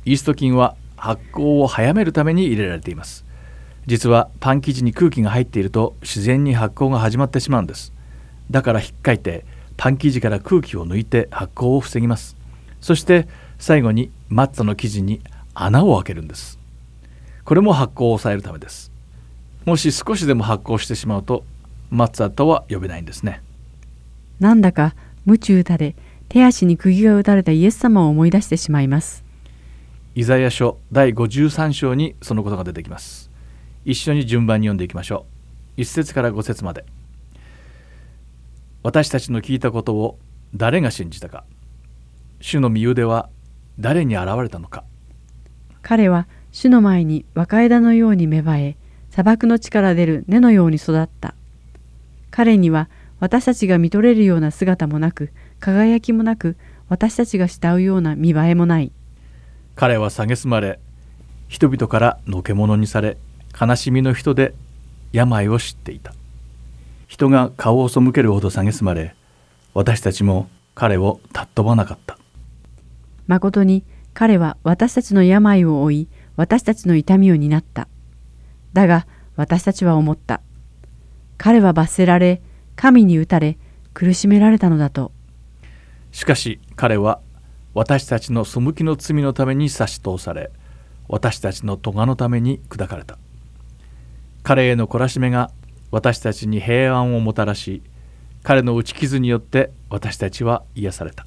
[0.05, 3.25] イースト菌は発酵を早めるために入れられています。
[3.87, 7.93] 実はパン生地に空気が入っていると自然に発酵が始まってしまうんです。
[8.51, 9.45] だからひっかいて
[9.77, 12.37] パン生地から空気を抜いて発酵を防ぎます。
[12.81, 13.29] そして
[13.59, 15.21] 最後にマッツァの生地に
[15.55, 16.59] 穴を開けるんです。
[17.45, 18.91] これも発酵を抑えるためです。
[19.65, 21.45] もし少しでも発酵してしまうと
[21.91, 23.43] マッツァとは呼べないんですね。
[24.41, 24.95] なんだか
[25.25, 25.95] 鞭打たれ
[26.29, 29.25] 手足に釘が打たれたイエス様を思い出してしまいます。
[30.15, 33.31] イザヤ書第53章にそのことが出てきます。
[33.85, 35.27] 一緒に順番に読んでいきましょ
[35.77, 35.81] う。
[35.81, 36.85] 1節から5節まで。
[38.83, 40.19] 私たちの聞いたことを
[40.55, 41.45] 誰が信じたか。
[42.41, 43.29] 主の身腕は
[43.79, 44.85] 誰に現れたのか。
[45.83, 48.77] 彼は主の前に若枝のように芽生え
[49.11, 51.35] 砂漠の地から出る根のように育った。
[52.31, 52.89] 彼には
[53.20, 56.57] 私たちが見とれるような姿もなく輝きもなく
[56.89, 58.93] 私たちが慕うような見栄えもない。
[59.77, 60.79] 彼は蔑まれ
[61.49, 63.16] 人々からのけ者にされ
[63.61, 64.55] 悲しみの人で
[65.12, 66.14] 病を知っていた。
[67.07, 69.14] 人が顔を背けるほど蔑まれ
[69.72, 72.18] 私たちも彼を尊ばなかった
[73.27, 77.89] まことに彼は私たちの病を負い私たちの痛みを担った。
[78.72, 79.07] だが
[79.37, 80.41] 私たちは思った。
[81.37, 82.43] 彼は罰せられ
[82.77, 83.59] 神に打たれ
[83.93, 85.12] 苦しめられたのだと。
[86.12, 87.20] しかし彼は
[87.75, 90.51] 私たちの背きの罪のために差し通され
[91.09, 93.18] 私たちの咎のために砕かれた。
[94.43, 95.51] 彼への懲らしめが
[95.91, 97.83] 私たちに平安をもたらし
[98.43, 101.27] 彼の打ち傷によって私たちは癒された。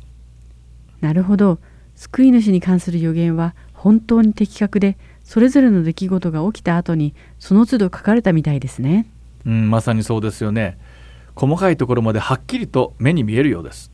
[1.01, 1.59] なるほど
[1.97, 9.07] 救い主に関する予言は本当に的確でそれぞれの出来事が起きた後にその都度書かれたみたいですね。
[9.45, 10.77] うんまさにそうですよね。
[11.35, 13.91] 細かいところまではっきりと目に見えるようです。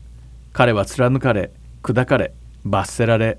[0.52, 1.50] 彼は貫かれ
[1.82, 2.32] 砕かれ
[2.64, 3.38] 罰せられ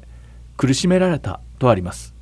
[0.57, 2.13] 苦しめられたとあります。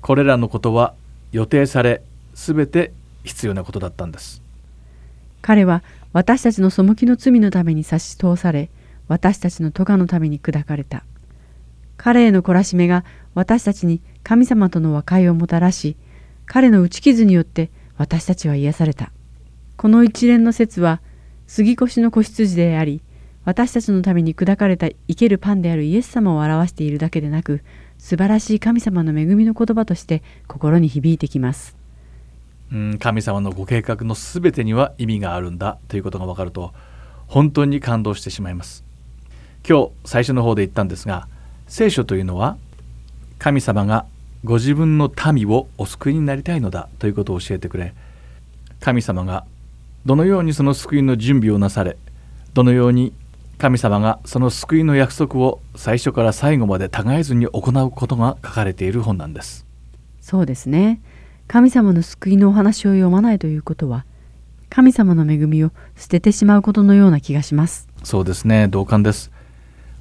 [0.00, 0.94] これらのことは
[1.32, 2.02] 予定され
[2.34, 2.92] 全て
[3.22, 4.42] 必要なことだったんです。
[5.42, 8.68] 彼は私たちの背きの罪のために差し通され
[9.08, 11.04] 私たちの咎のために砕かれた。
[11.96, 15.96] 彼への懲らしめが私たちに神様との和解をもたらし
[16.46, 19.12] 彼の打ち傷によって私たちは癒された。
[19.76, 21.00] この一連の説は
[21.46, 23.02] 杉越の子羊であり
[23.44, 27.62] 私たちのために砕かれた生けるパンであるイエス様を表しているだけでなく
[27.98, 31.76] 素晴らしい神様の恵みの言葉として心に響いてきます。
[32.72, 36.72] うん神様のご計画の全てには意味があるんだということが分かると
[37.26, 38.83] 本当に感動してしまいます。
[39.66, 41.26] 今日最初の方で言ったんですが
[41.66, 42.58] 聖書というのは
[43.38, 44.04] 神様が
[44.44, 47.94] ご自分の民をお救いになりたいのだということを教えてくれ
[48.80, 49.46] 神様が
[50.04, 51.96] どのようにその救いの準備をなされ
[52.52, 53.14] どのように
[53.56, 59.64] 神様がその救いの約束を最初から最後まで違えずに行うことが書かれている本なんです。
[60.20, 61.00] そうですね。
[61.46, 64.04] 神様の救いのお話を読まないということは
[64.70, 67.88] 神様の恵みを捨ててしまうことのような気がします。
[68.02, 68.68] そうですね。
[68.68, 69.30] 同感です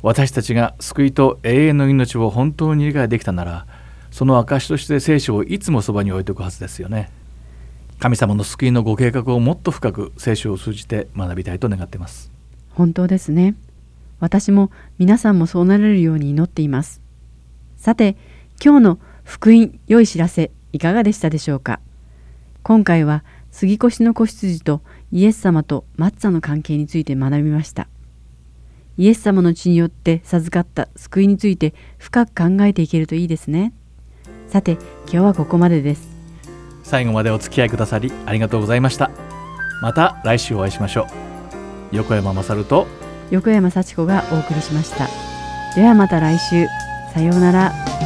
[0.04, 3.66] 私たちが救いと永遠の命を本当に理解できたなら
[4.12, 7.10] その証として聖書をいつもそばに置いておくはずですよね。
[7.99, 12.30] 神様の救いのご計画をもっと深く聖書を通じて学びたいと願っています。
[12.72, 13.56] 本当ですね。
[14.20, 17.01] 私も皆さんもそうなれるように祈っています。
[17.78, 18.18] さて
[18.64, 21.80] 今日の福音良い知らせいかがでしたでしょうか？
[22.62, 24.82] 今回は杉越の子羊と
[25.14, 27.88] イエス様とマッツァの関係について学びました。
[28.98, 33.74] イエス様の血によって授かった救いについて深く考えていけるといいですね。
[34.48, 34.74] さて
[35.04, 36.08] 今日はここまでです。
[36.84, 39.12] 最後までお付き合いくださりありがとうございました。
[39.82, 41.08] また来週お会いしましょ
[41.91, 41.96] う。
[41.96, 42.88] 横山勝と
[43.32, 45.08] 横山幸子がお送りしました。
[45.76, 46.68] ではまた来週。
[47.14, 48.03] さようなら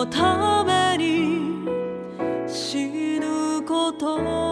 [0.00, 1.68] のために
[2.48, 4.49] 死ぬこと。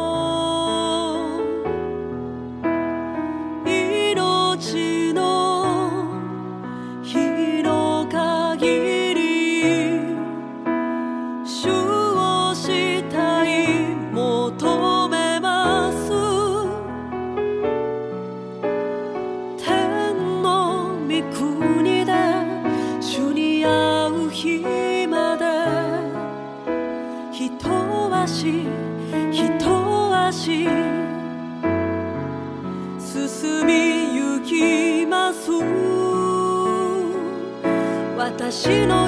[38.68, 39.07] 私の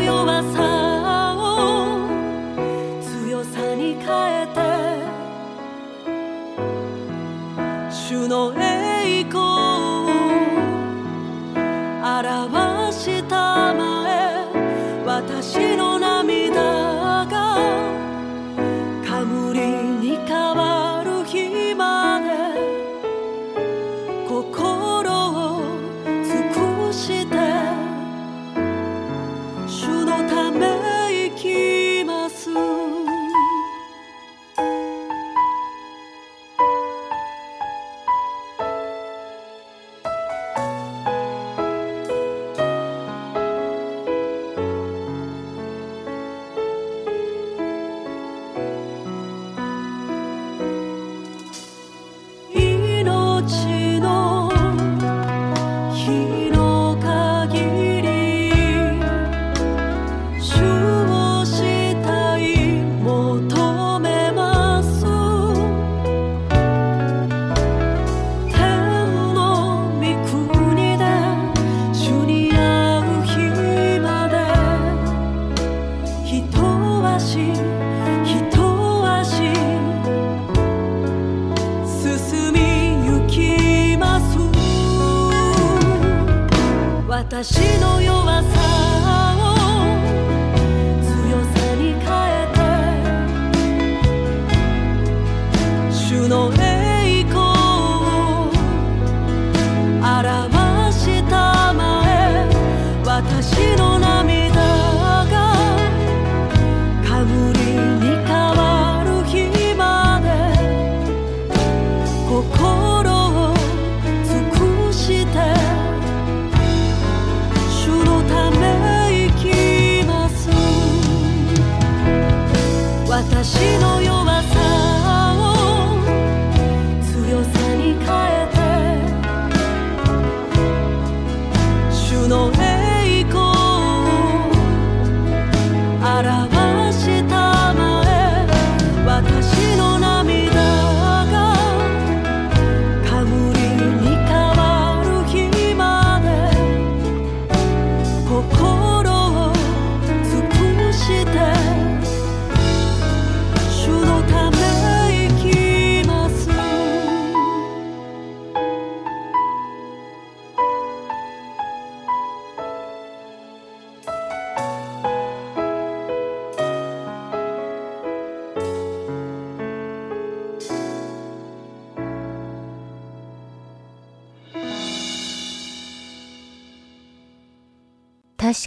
[87.31, 88.20] 私のよう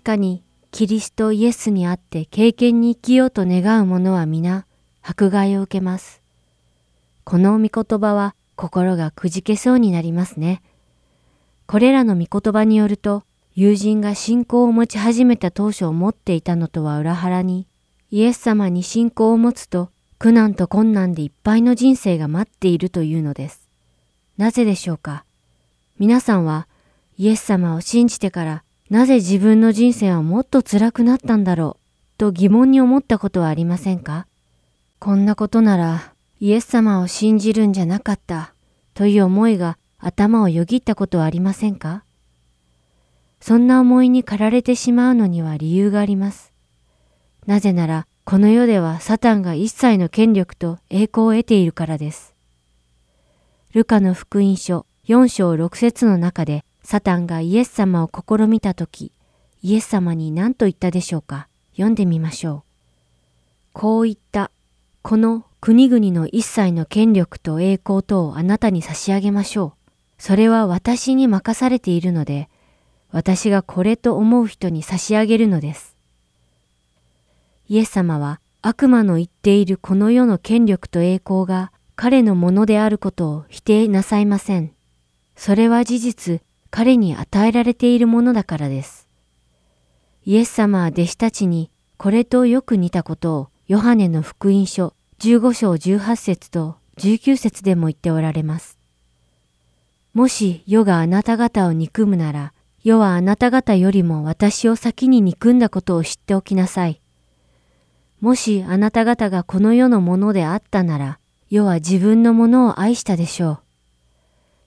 [0.03, 4.65] かにキリストイエスにあって経験に生きようと願う者は皆
[5.01, 6.21] 迫害を受けます。
[7.23, 10.61] この御言葉は心がくじけそうになりますね。
[11.65, 13.23] これらの御言葉によると、
[13.55, 17.67] 友人が信仰を持ち始めた当初を持っていたのとは裏腹に、
[18.11, 19.89] イエス様に信仰を持つと
[20.19, 23.69] 苦難と困難でいっぱいの人生が待っているというのです。
[24.37, 25.23] なぜでしょうか？
[25.99, 26.67] 皆さんは
[27.17, 34.27] イエス様を信じてからなぜ自分の人生はもっと辛くなったんだろうと疑問に思ったことはありませんか？
[34.99, 38.53] こんなことならイエス様を信じるんじゃなかった
[38.93, 42.03] という思いが頭をよぎったことはありませんか？
[43.39, 46.53] そんな思いに駆られてしまうのには理由があります。
[47.47, 52.33] なぜならこの世ではサタンが一切の権力と栄光を得ているからです。
[53.73, 59.11] ルカの福音書4章6節の中でサタンがイエス様を試みたとき、
[59.61, 61.47] イエス様に何と言ったでしょうか？
[61.71, 62.63] 読んでみましょう。
[63.71, 64.51] こう言った。
[65.01, 69.91] この国々の一切の権力と栄光とをあなたに差し上げましょう。
[70.17, 72.49] それは私に任されているので、
[73.11, 75.95] 私がこれと思う人に差し上げるのです。
[77.69, 84.71] イエス様は悪魔の言っているこの世の権力と栄光が彼のものであることを否定なさいません。
[85.35, 86.41] それは事実、
[86.75, 89.07] 彼に与えられているものだからです。
[90.25, 98.79] イエス様は弟子たちにこれとよく似たことをヨハネの福音書15章18節と19節でも言っておられます。
[100.15, 102.53] もし世があなた方を憎むなら、
[102.83, 106.99] 世はあなた方よりも私を先に憎んだことを知っておきなさい。
[108.19, 111.19] もしあなた方がこの世のものであったなら、
[111.51, 113.59] 世は自分のものを愛したでしょう。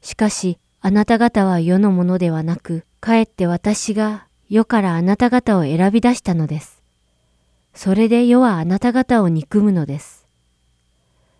[0.03, 6.81] しかし、あなた方は世のものではなく、かえって私が世からあなた方を選び出したのです。
[7.75, 10.29] それで世はあなた方を憎むのです。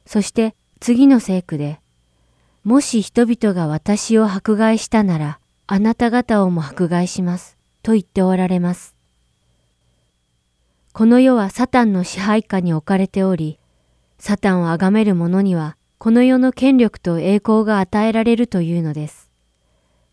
[0.05, 1.79] そして次の聖句で、
[2.65, 5.39] もし人々が私を迫害したなら、
[5.69, 7.57] あなた方をも迫害します。
[7.85, 8.97] と言っておられます。
[10.93, 13.61] この世はサタンの支配下に置かれており、
[14.19, 19.26] サタンを崇める者には、この世の権力と栄光が与えられるというのです。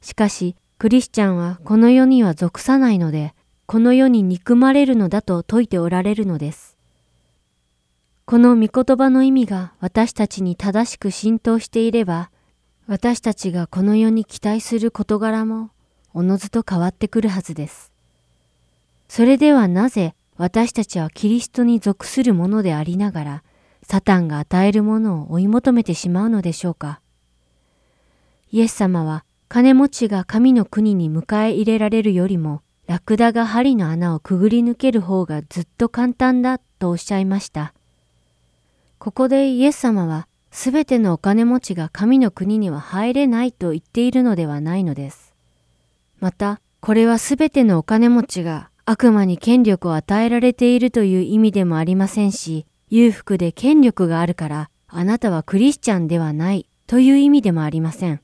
[0.03, 3.33] しかし、クリスチャンはこの世には属さないので、
[3.65, 6.77] この世に憎まれるのだと説いておられるのです。
[8.25, 12.31] この御言葉の意味が私たちに正しく浸透していれば、
[12.85, 15.71] 私たちがこの世に期待する事柄も
[16.13, 17.93] おのずと変わってくるはずです。
[19.07, 23.43] それではなぜ私たちはキリストに属するものでありながら、
[23.83, 26.99] サタンが与えるものを追い求めてしまうのでしょうか。
[28.51, 29.23] イエス様は
[29.53, 37.75] 金持ちが神の国に迎え入れられるよりも、ラクダが針の穴をくぐり抜ける方がずっと簡単だとおっしゃいました。
[38.97, 45.35] ここでイエス様はすべてのお金持ちが神の国には入れないと言っているのではないのです。
[46.19, 58.19] また、これはすべてのお金持ちが悪魔に権力を与えられているという意味でもありませんし、裕福で権力があるからあなたはクリスチャンではないという意味でもありません。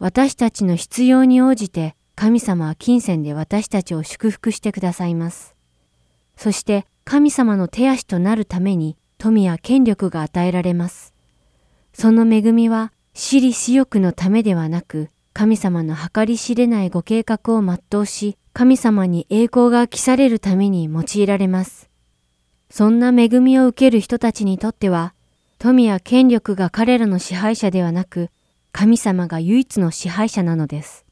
[0.00, 5.54] 私たちの必要に応じて神様は金銭で私たちを祝福してくださいます。
[6.36, 11.12] そして神様の手足となるために富や権力が与えられます。
[11.92, 21.90] その恵みは私利私欲のためではなく、神様の計り知れないご計画を全うし、神様に栄光が期されるために用いられます。
[22.70, 25.12] そんな恵みを受ける人たちにとっては、
[25.58, 28.30] 富や権力が彼らの支配者ではなく、
[28.72, 31.04] 神様が唯一の支配者なのです。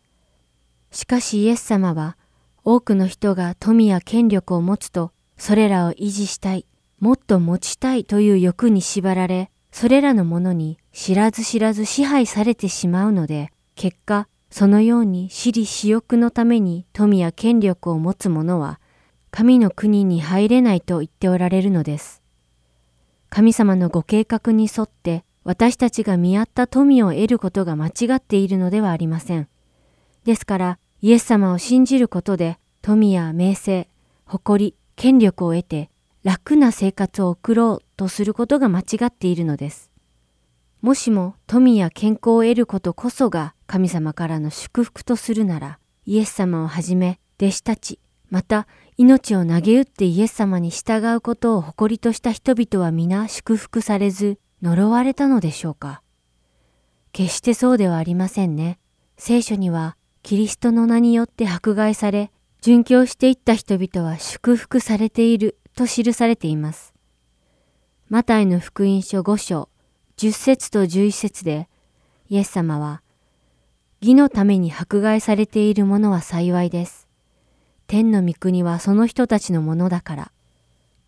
[0.90, 2.16] しかしイエス様は、
[2.64, 6.66] 多くの人が富や権力を持つと、それらを維持したい、
[7.00, 18.80] もっと持ちたいという欲に縛られ、それらのものに知らず知らず支配されてしまうので、結果、そのように私利私欲のために富や権力を持つ者は、
[19.30, 22.22] 神の国に入れないと言っておられるのです。
[23.28, 29.48] 神様のご計画に沿って私たちが見合った富を得ることが間違っているのではありません。
[30.26, 33.88] ですから、イエス様を信じることで富や名声、
[34.26, 35.88] 誇り、権力を得て
[36.22, 39.90] 楽な生活を送ろうとすることが間違っているのです。
[40.82, 48.66] もしも富や健康を得ることこそが神様からの祝福とするなら、イエス様をはじめ弟子たち、また
[48.98, 56.02] 命を投げ打ってイエス様に従うことを誇りとした人々は皆祝福されず呪われたのでしょうか？
[57.12, 58.78] 決してそうではありませんね。
[59.16, 62.30] 聖書にはキリストの名によって迫害され、
[62.60, 66.92] 殉教していった人々は祝福されていると記されています。
[68.08, 69.68] マタイの福音書5章
[70.16, 71.68] 10節と11節で
[72.28, 73.02] イエス様は
[74.00, 77.06] 義のために迫害されている者は幸いです。
[77.86, 80.32] 天の御国はその人たちのものだから。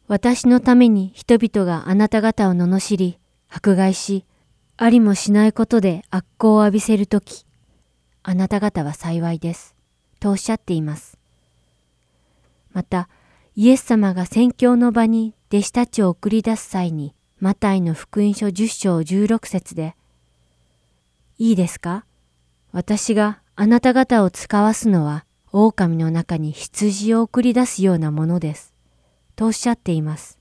[0.09, 3.20] 私のために人々があなた方を罵り、
[3.51, 4.25] 迫害し、
[4.77, 7.45] ありもしないことで悪行を浴びせるとき、
[8.23, 9.75] あなた方は幸いです。
[10.21, 11.19] とおっしゃっています。
[12.73, 13.09] また、
[13.57, 19.97] イエス様が宣教の場に弟子たちを送り出す際に、マタイの福音書10章16節で、
[21.39, 22.05] いいですか？
[22.71, 28.73] 私があなた方を使わすのは、狼の中に羊を送り出すようなものです。
[29.35, 30.39] とおっしゃっています。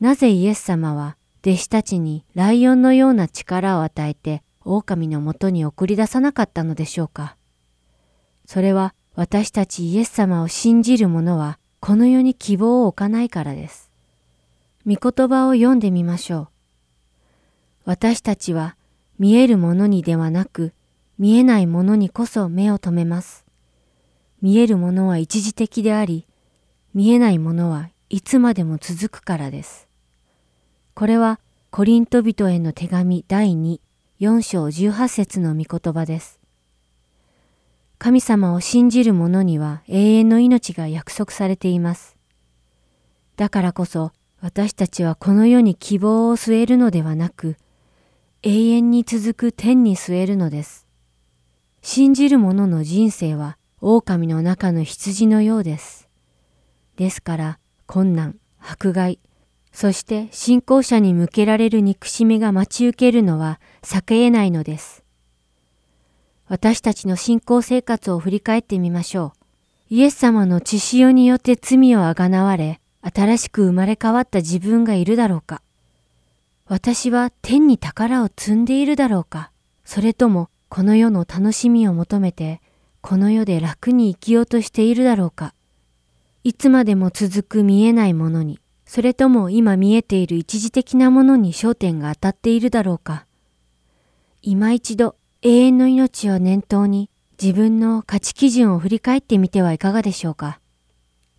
[0.00, 7.36] なぜイエス様は弟子たちにライオンのような力を与えて狼のもとに送り出さなかったのでしょうか
[8.44, 13.90] それは私たちイエス様を信じる者はこの世に希望を置かないからです。
[14.86, 16.48] 御言葉を読んでみましょう。
[17.84, 18.76] 私たちは
[19.18, 20.72] 見えるものにではなく
[21.18, 23.44] 見えないものにこそ目を留めます。
[24.40, 26.26] 見えるものは一時的であり、
[26.94, 29.87] 見えないものはいつまでも続くからです。
[30.98, 31.38] これは
[31.70, 33.78] コリント人への手紙第2、
[34.18, 36.40] 4章18節の御言葉です。
[37.98, 42.16] 神様を信じる者には永遠の命が約束されています。
[43.36, 47.56] だからこそ私たちはこの世に希望を据えるのではなく、
[48.42, 50.88] 永遠に続く天に据えるのです。
[51.80, 56.08] 信じる者の人生は狼の中の羊のようです。
[56.96, 59.20] ですから困難、迫害、
[59.72, 65.04] そして信仰者に向けられる憎しみが待ち受けるのは避け得ないのです。
[66.48, 69.32] 私たちの信仰生活を振り返ってみましょ
[69.90, 69.94] う。
[69.94, 75.62] イエス様の血潮によって罪をあがなわれ、新しく生まれ変わった自分がいるだろうか
[76.66, 79.50] 私は天に宝を積んでいるだろうか
[79.84, 82.60] それともこの世の楽しみを求めて、
[83.00, 85.54] この世で楽に生きようとしているだろうか
[86.44, 93.26] いつまでも続く見えないものに、それとも今見えている一時的なものに焦点が当たっているだろうか
[94.42, 97.10] 今一度永遠の命を念頭に
[97.40, 100.58] 自分の価値基準を振り返ってみてはいかがでしょうか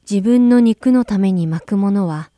[0.09, 2.29] 自分の肉のために巻くものは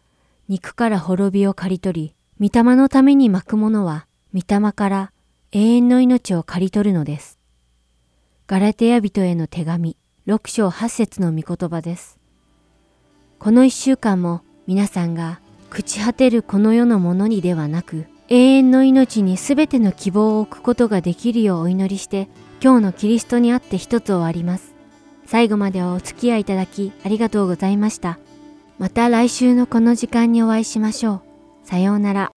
[0.48, 5.12] 肉から滅びを刈り取り、御霊のために巻くものは御霊から
[5.54, 7.38] 永遠の命を刈り取るのです。
[8.48, 9.96] ガラテヤ人への手紙
[10.28, 12.18] 6章8節の御言葉です。
[13.40, 14.42] この一週間も
[14.72, 22.30] 皆さんが朽ち果てるこの世のものにではなく永遠の命に全ての希望を置くことができるようお祈りして
[22.64, 24.74] 今日のキリストにあって一つ終わります。
[25.26, 28.18] 最後までお付き合いいただきありがとうございました。
[28.80, 31.22] また来週のこの時間にお会いしましょう。
[31.68, 32.32] さようなら。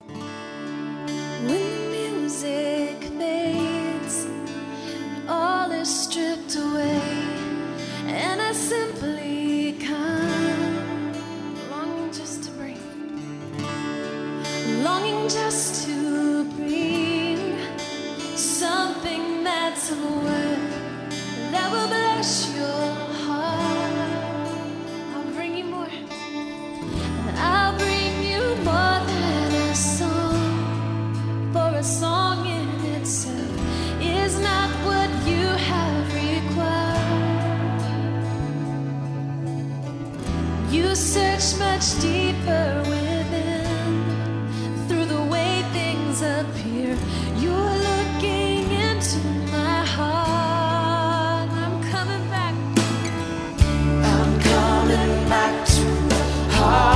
[15.28, 17.56] Just to bring
[18.36, 19.88] something that's
[21.50, 22.92] that will bless your
[23.24, 23.92] heart.
[25.14, 25.88] I'll bring you more.
[27.36, 33.50] I'll bring you more than a song, for a song in itself
[34.02, 37.80] is not what you have required.
[40.70, 43.03] You search much deeper
[56.64, 56.93] heart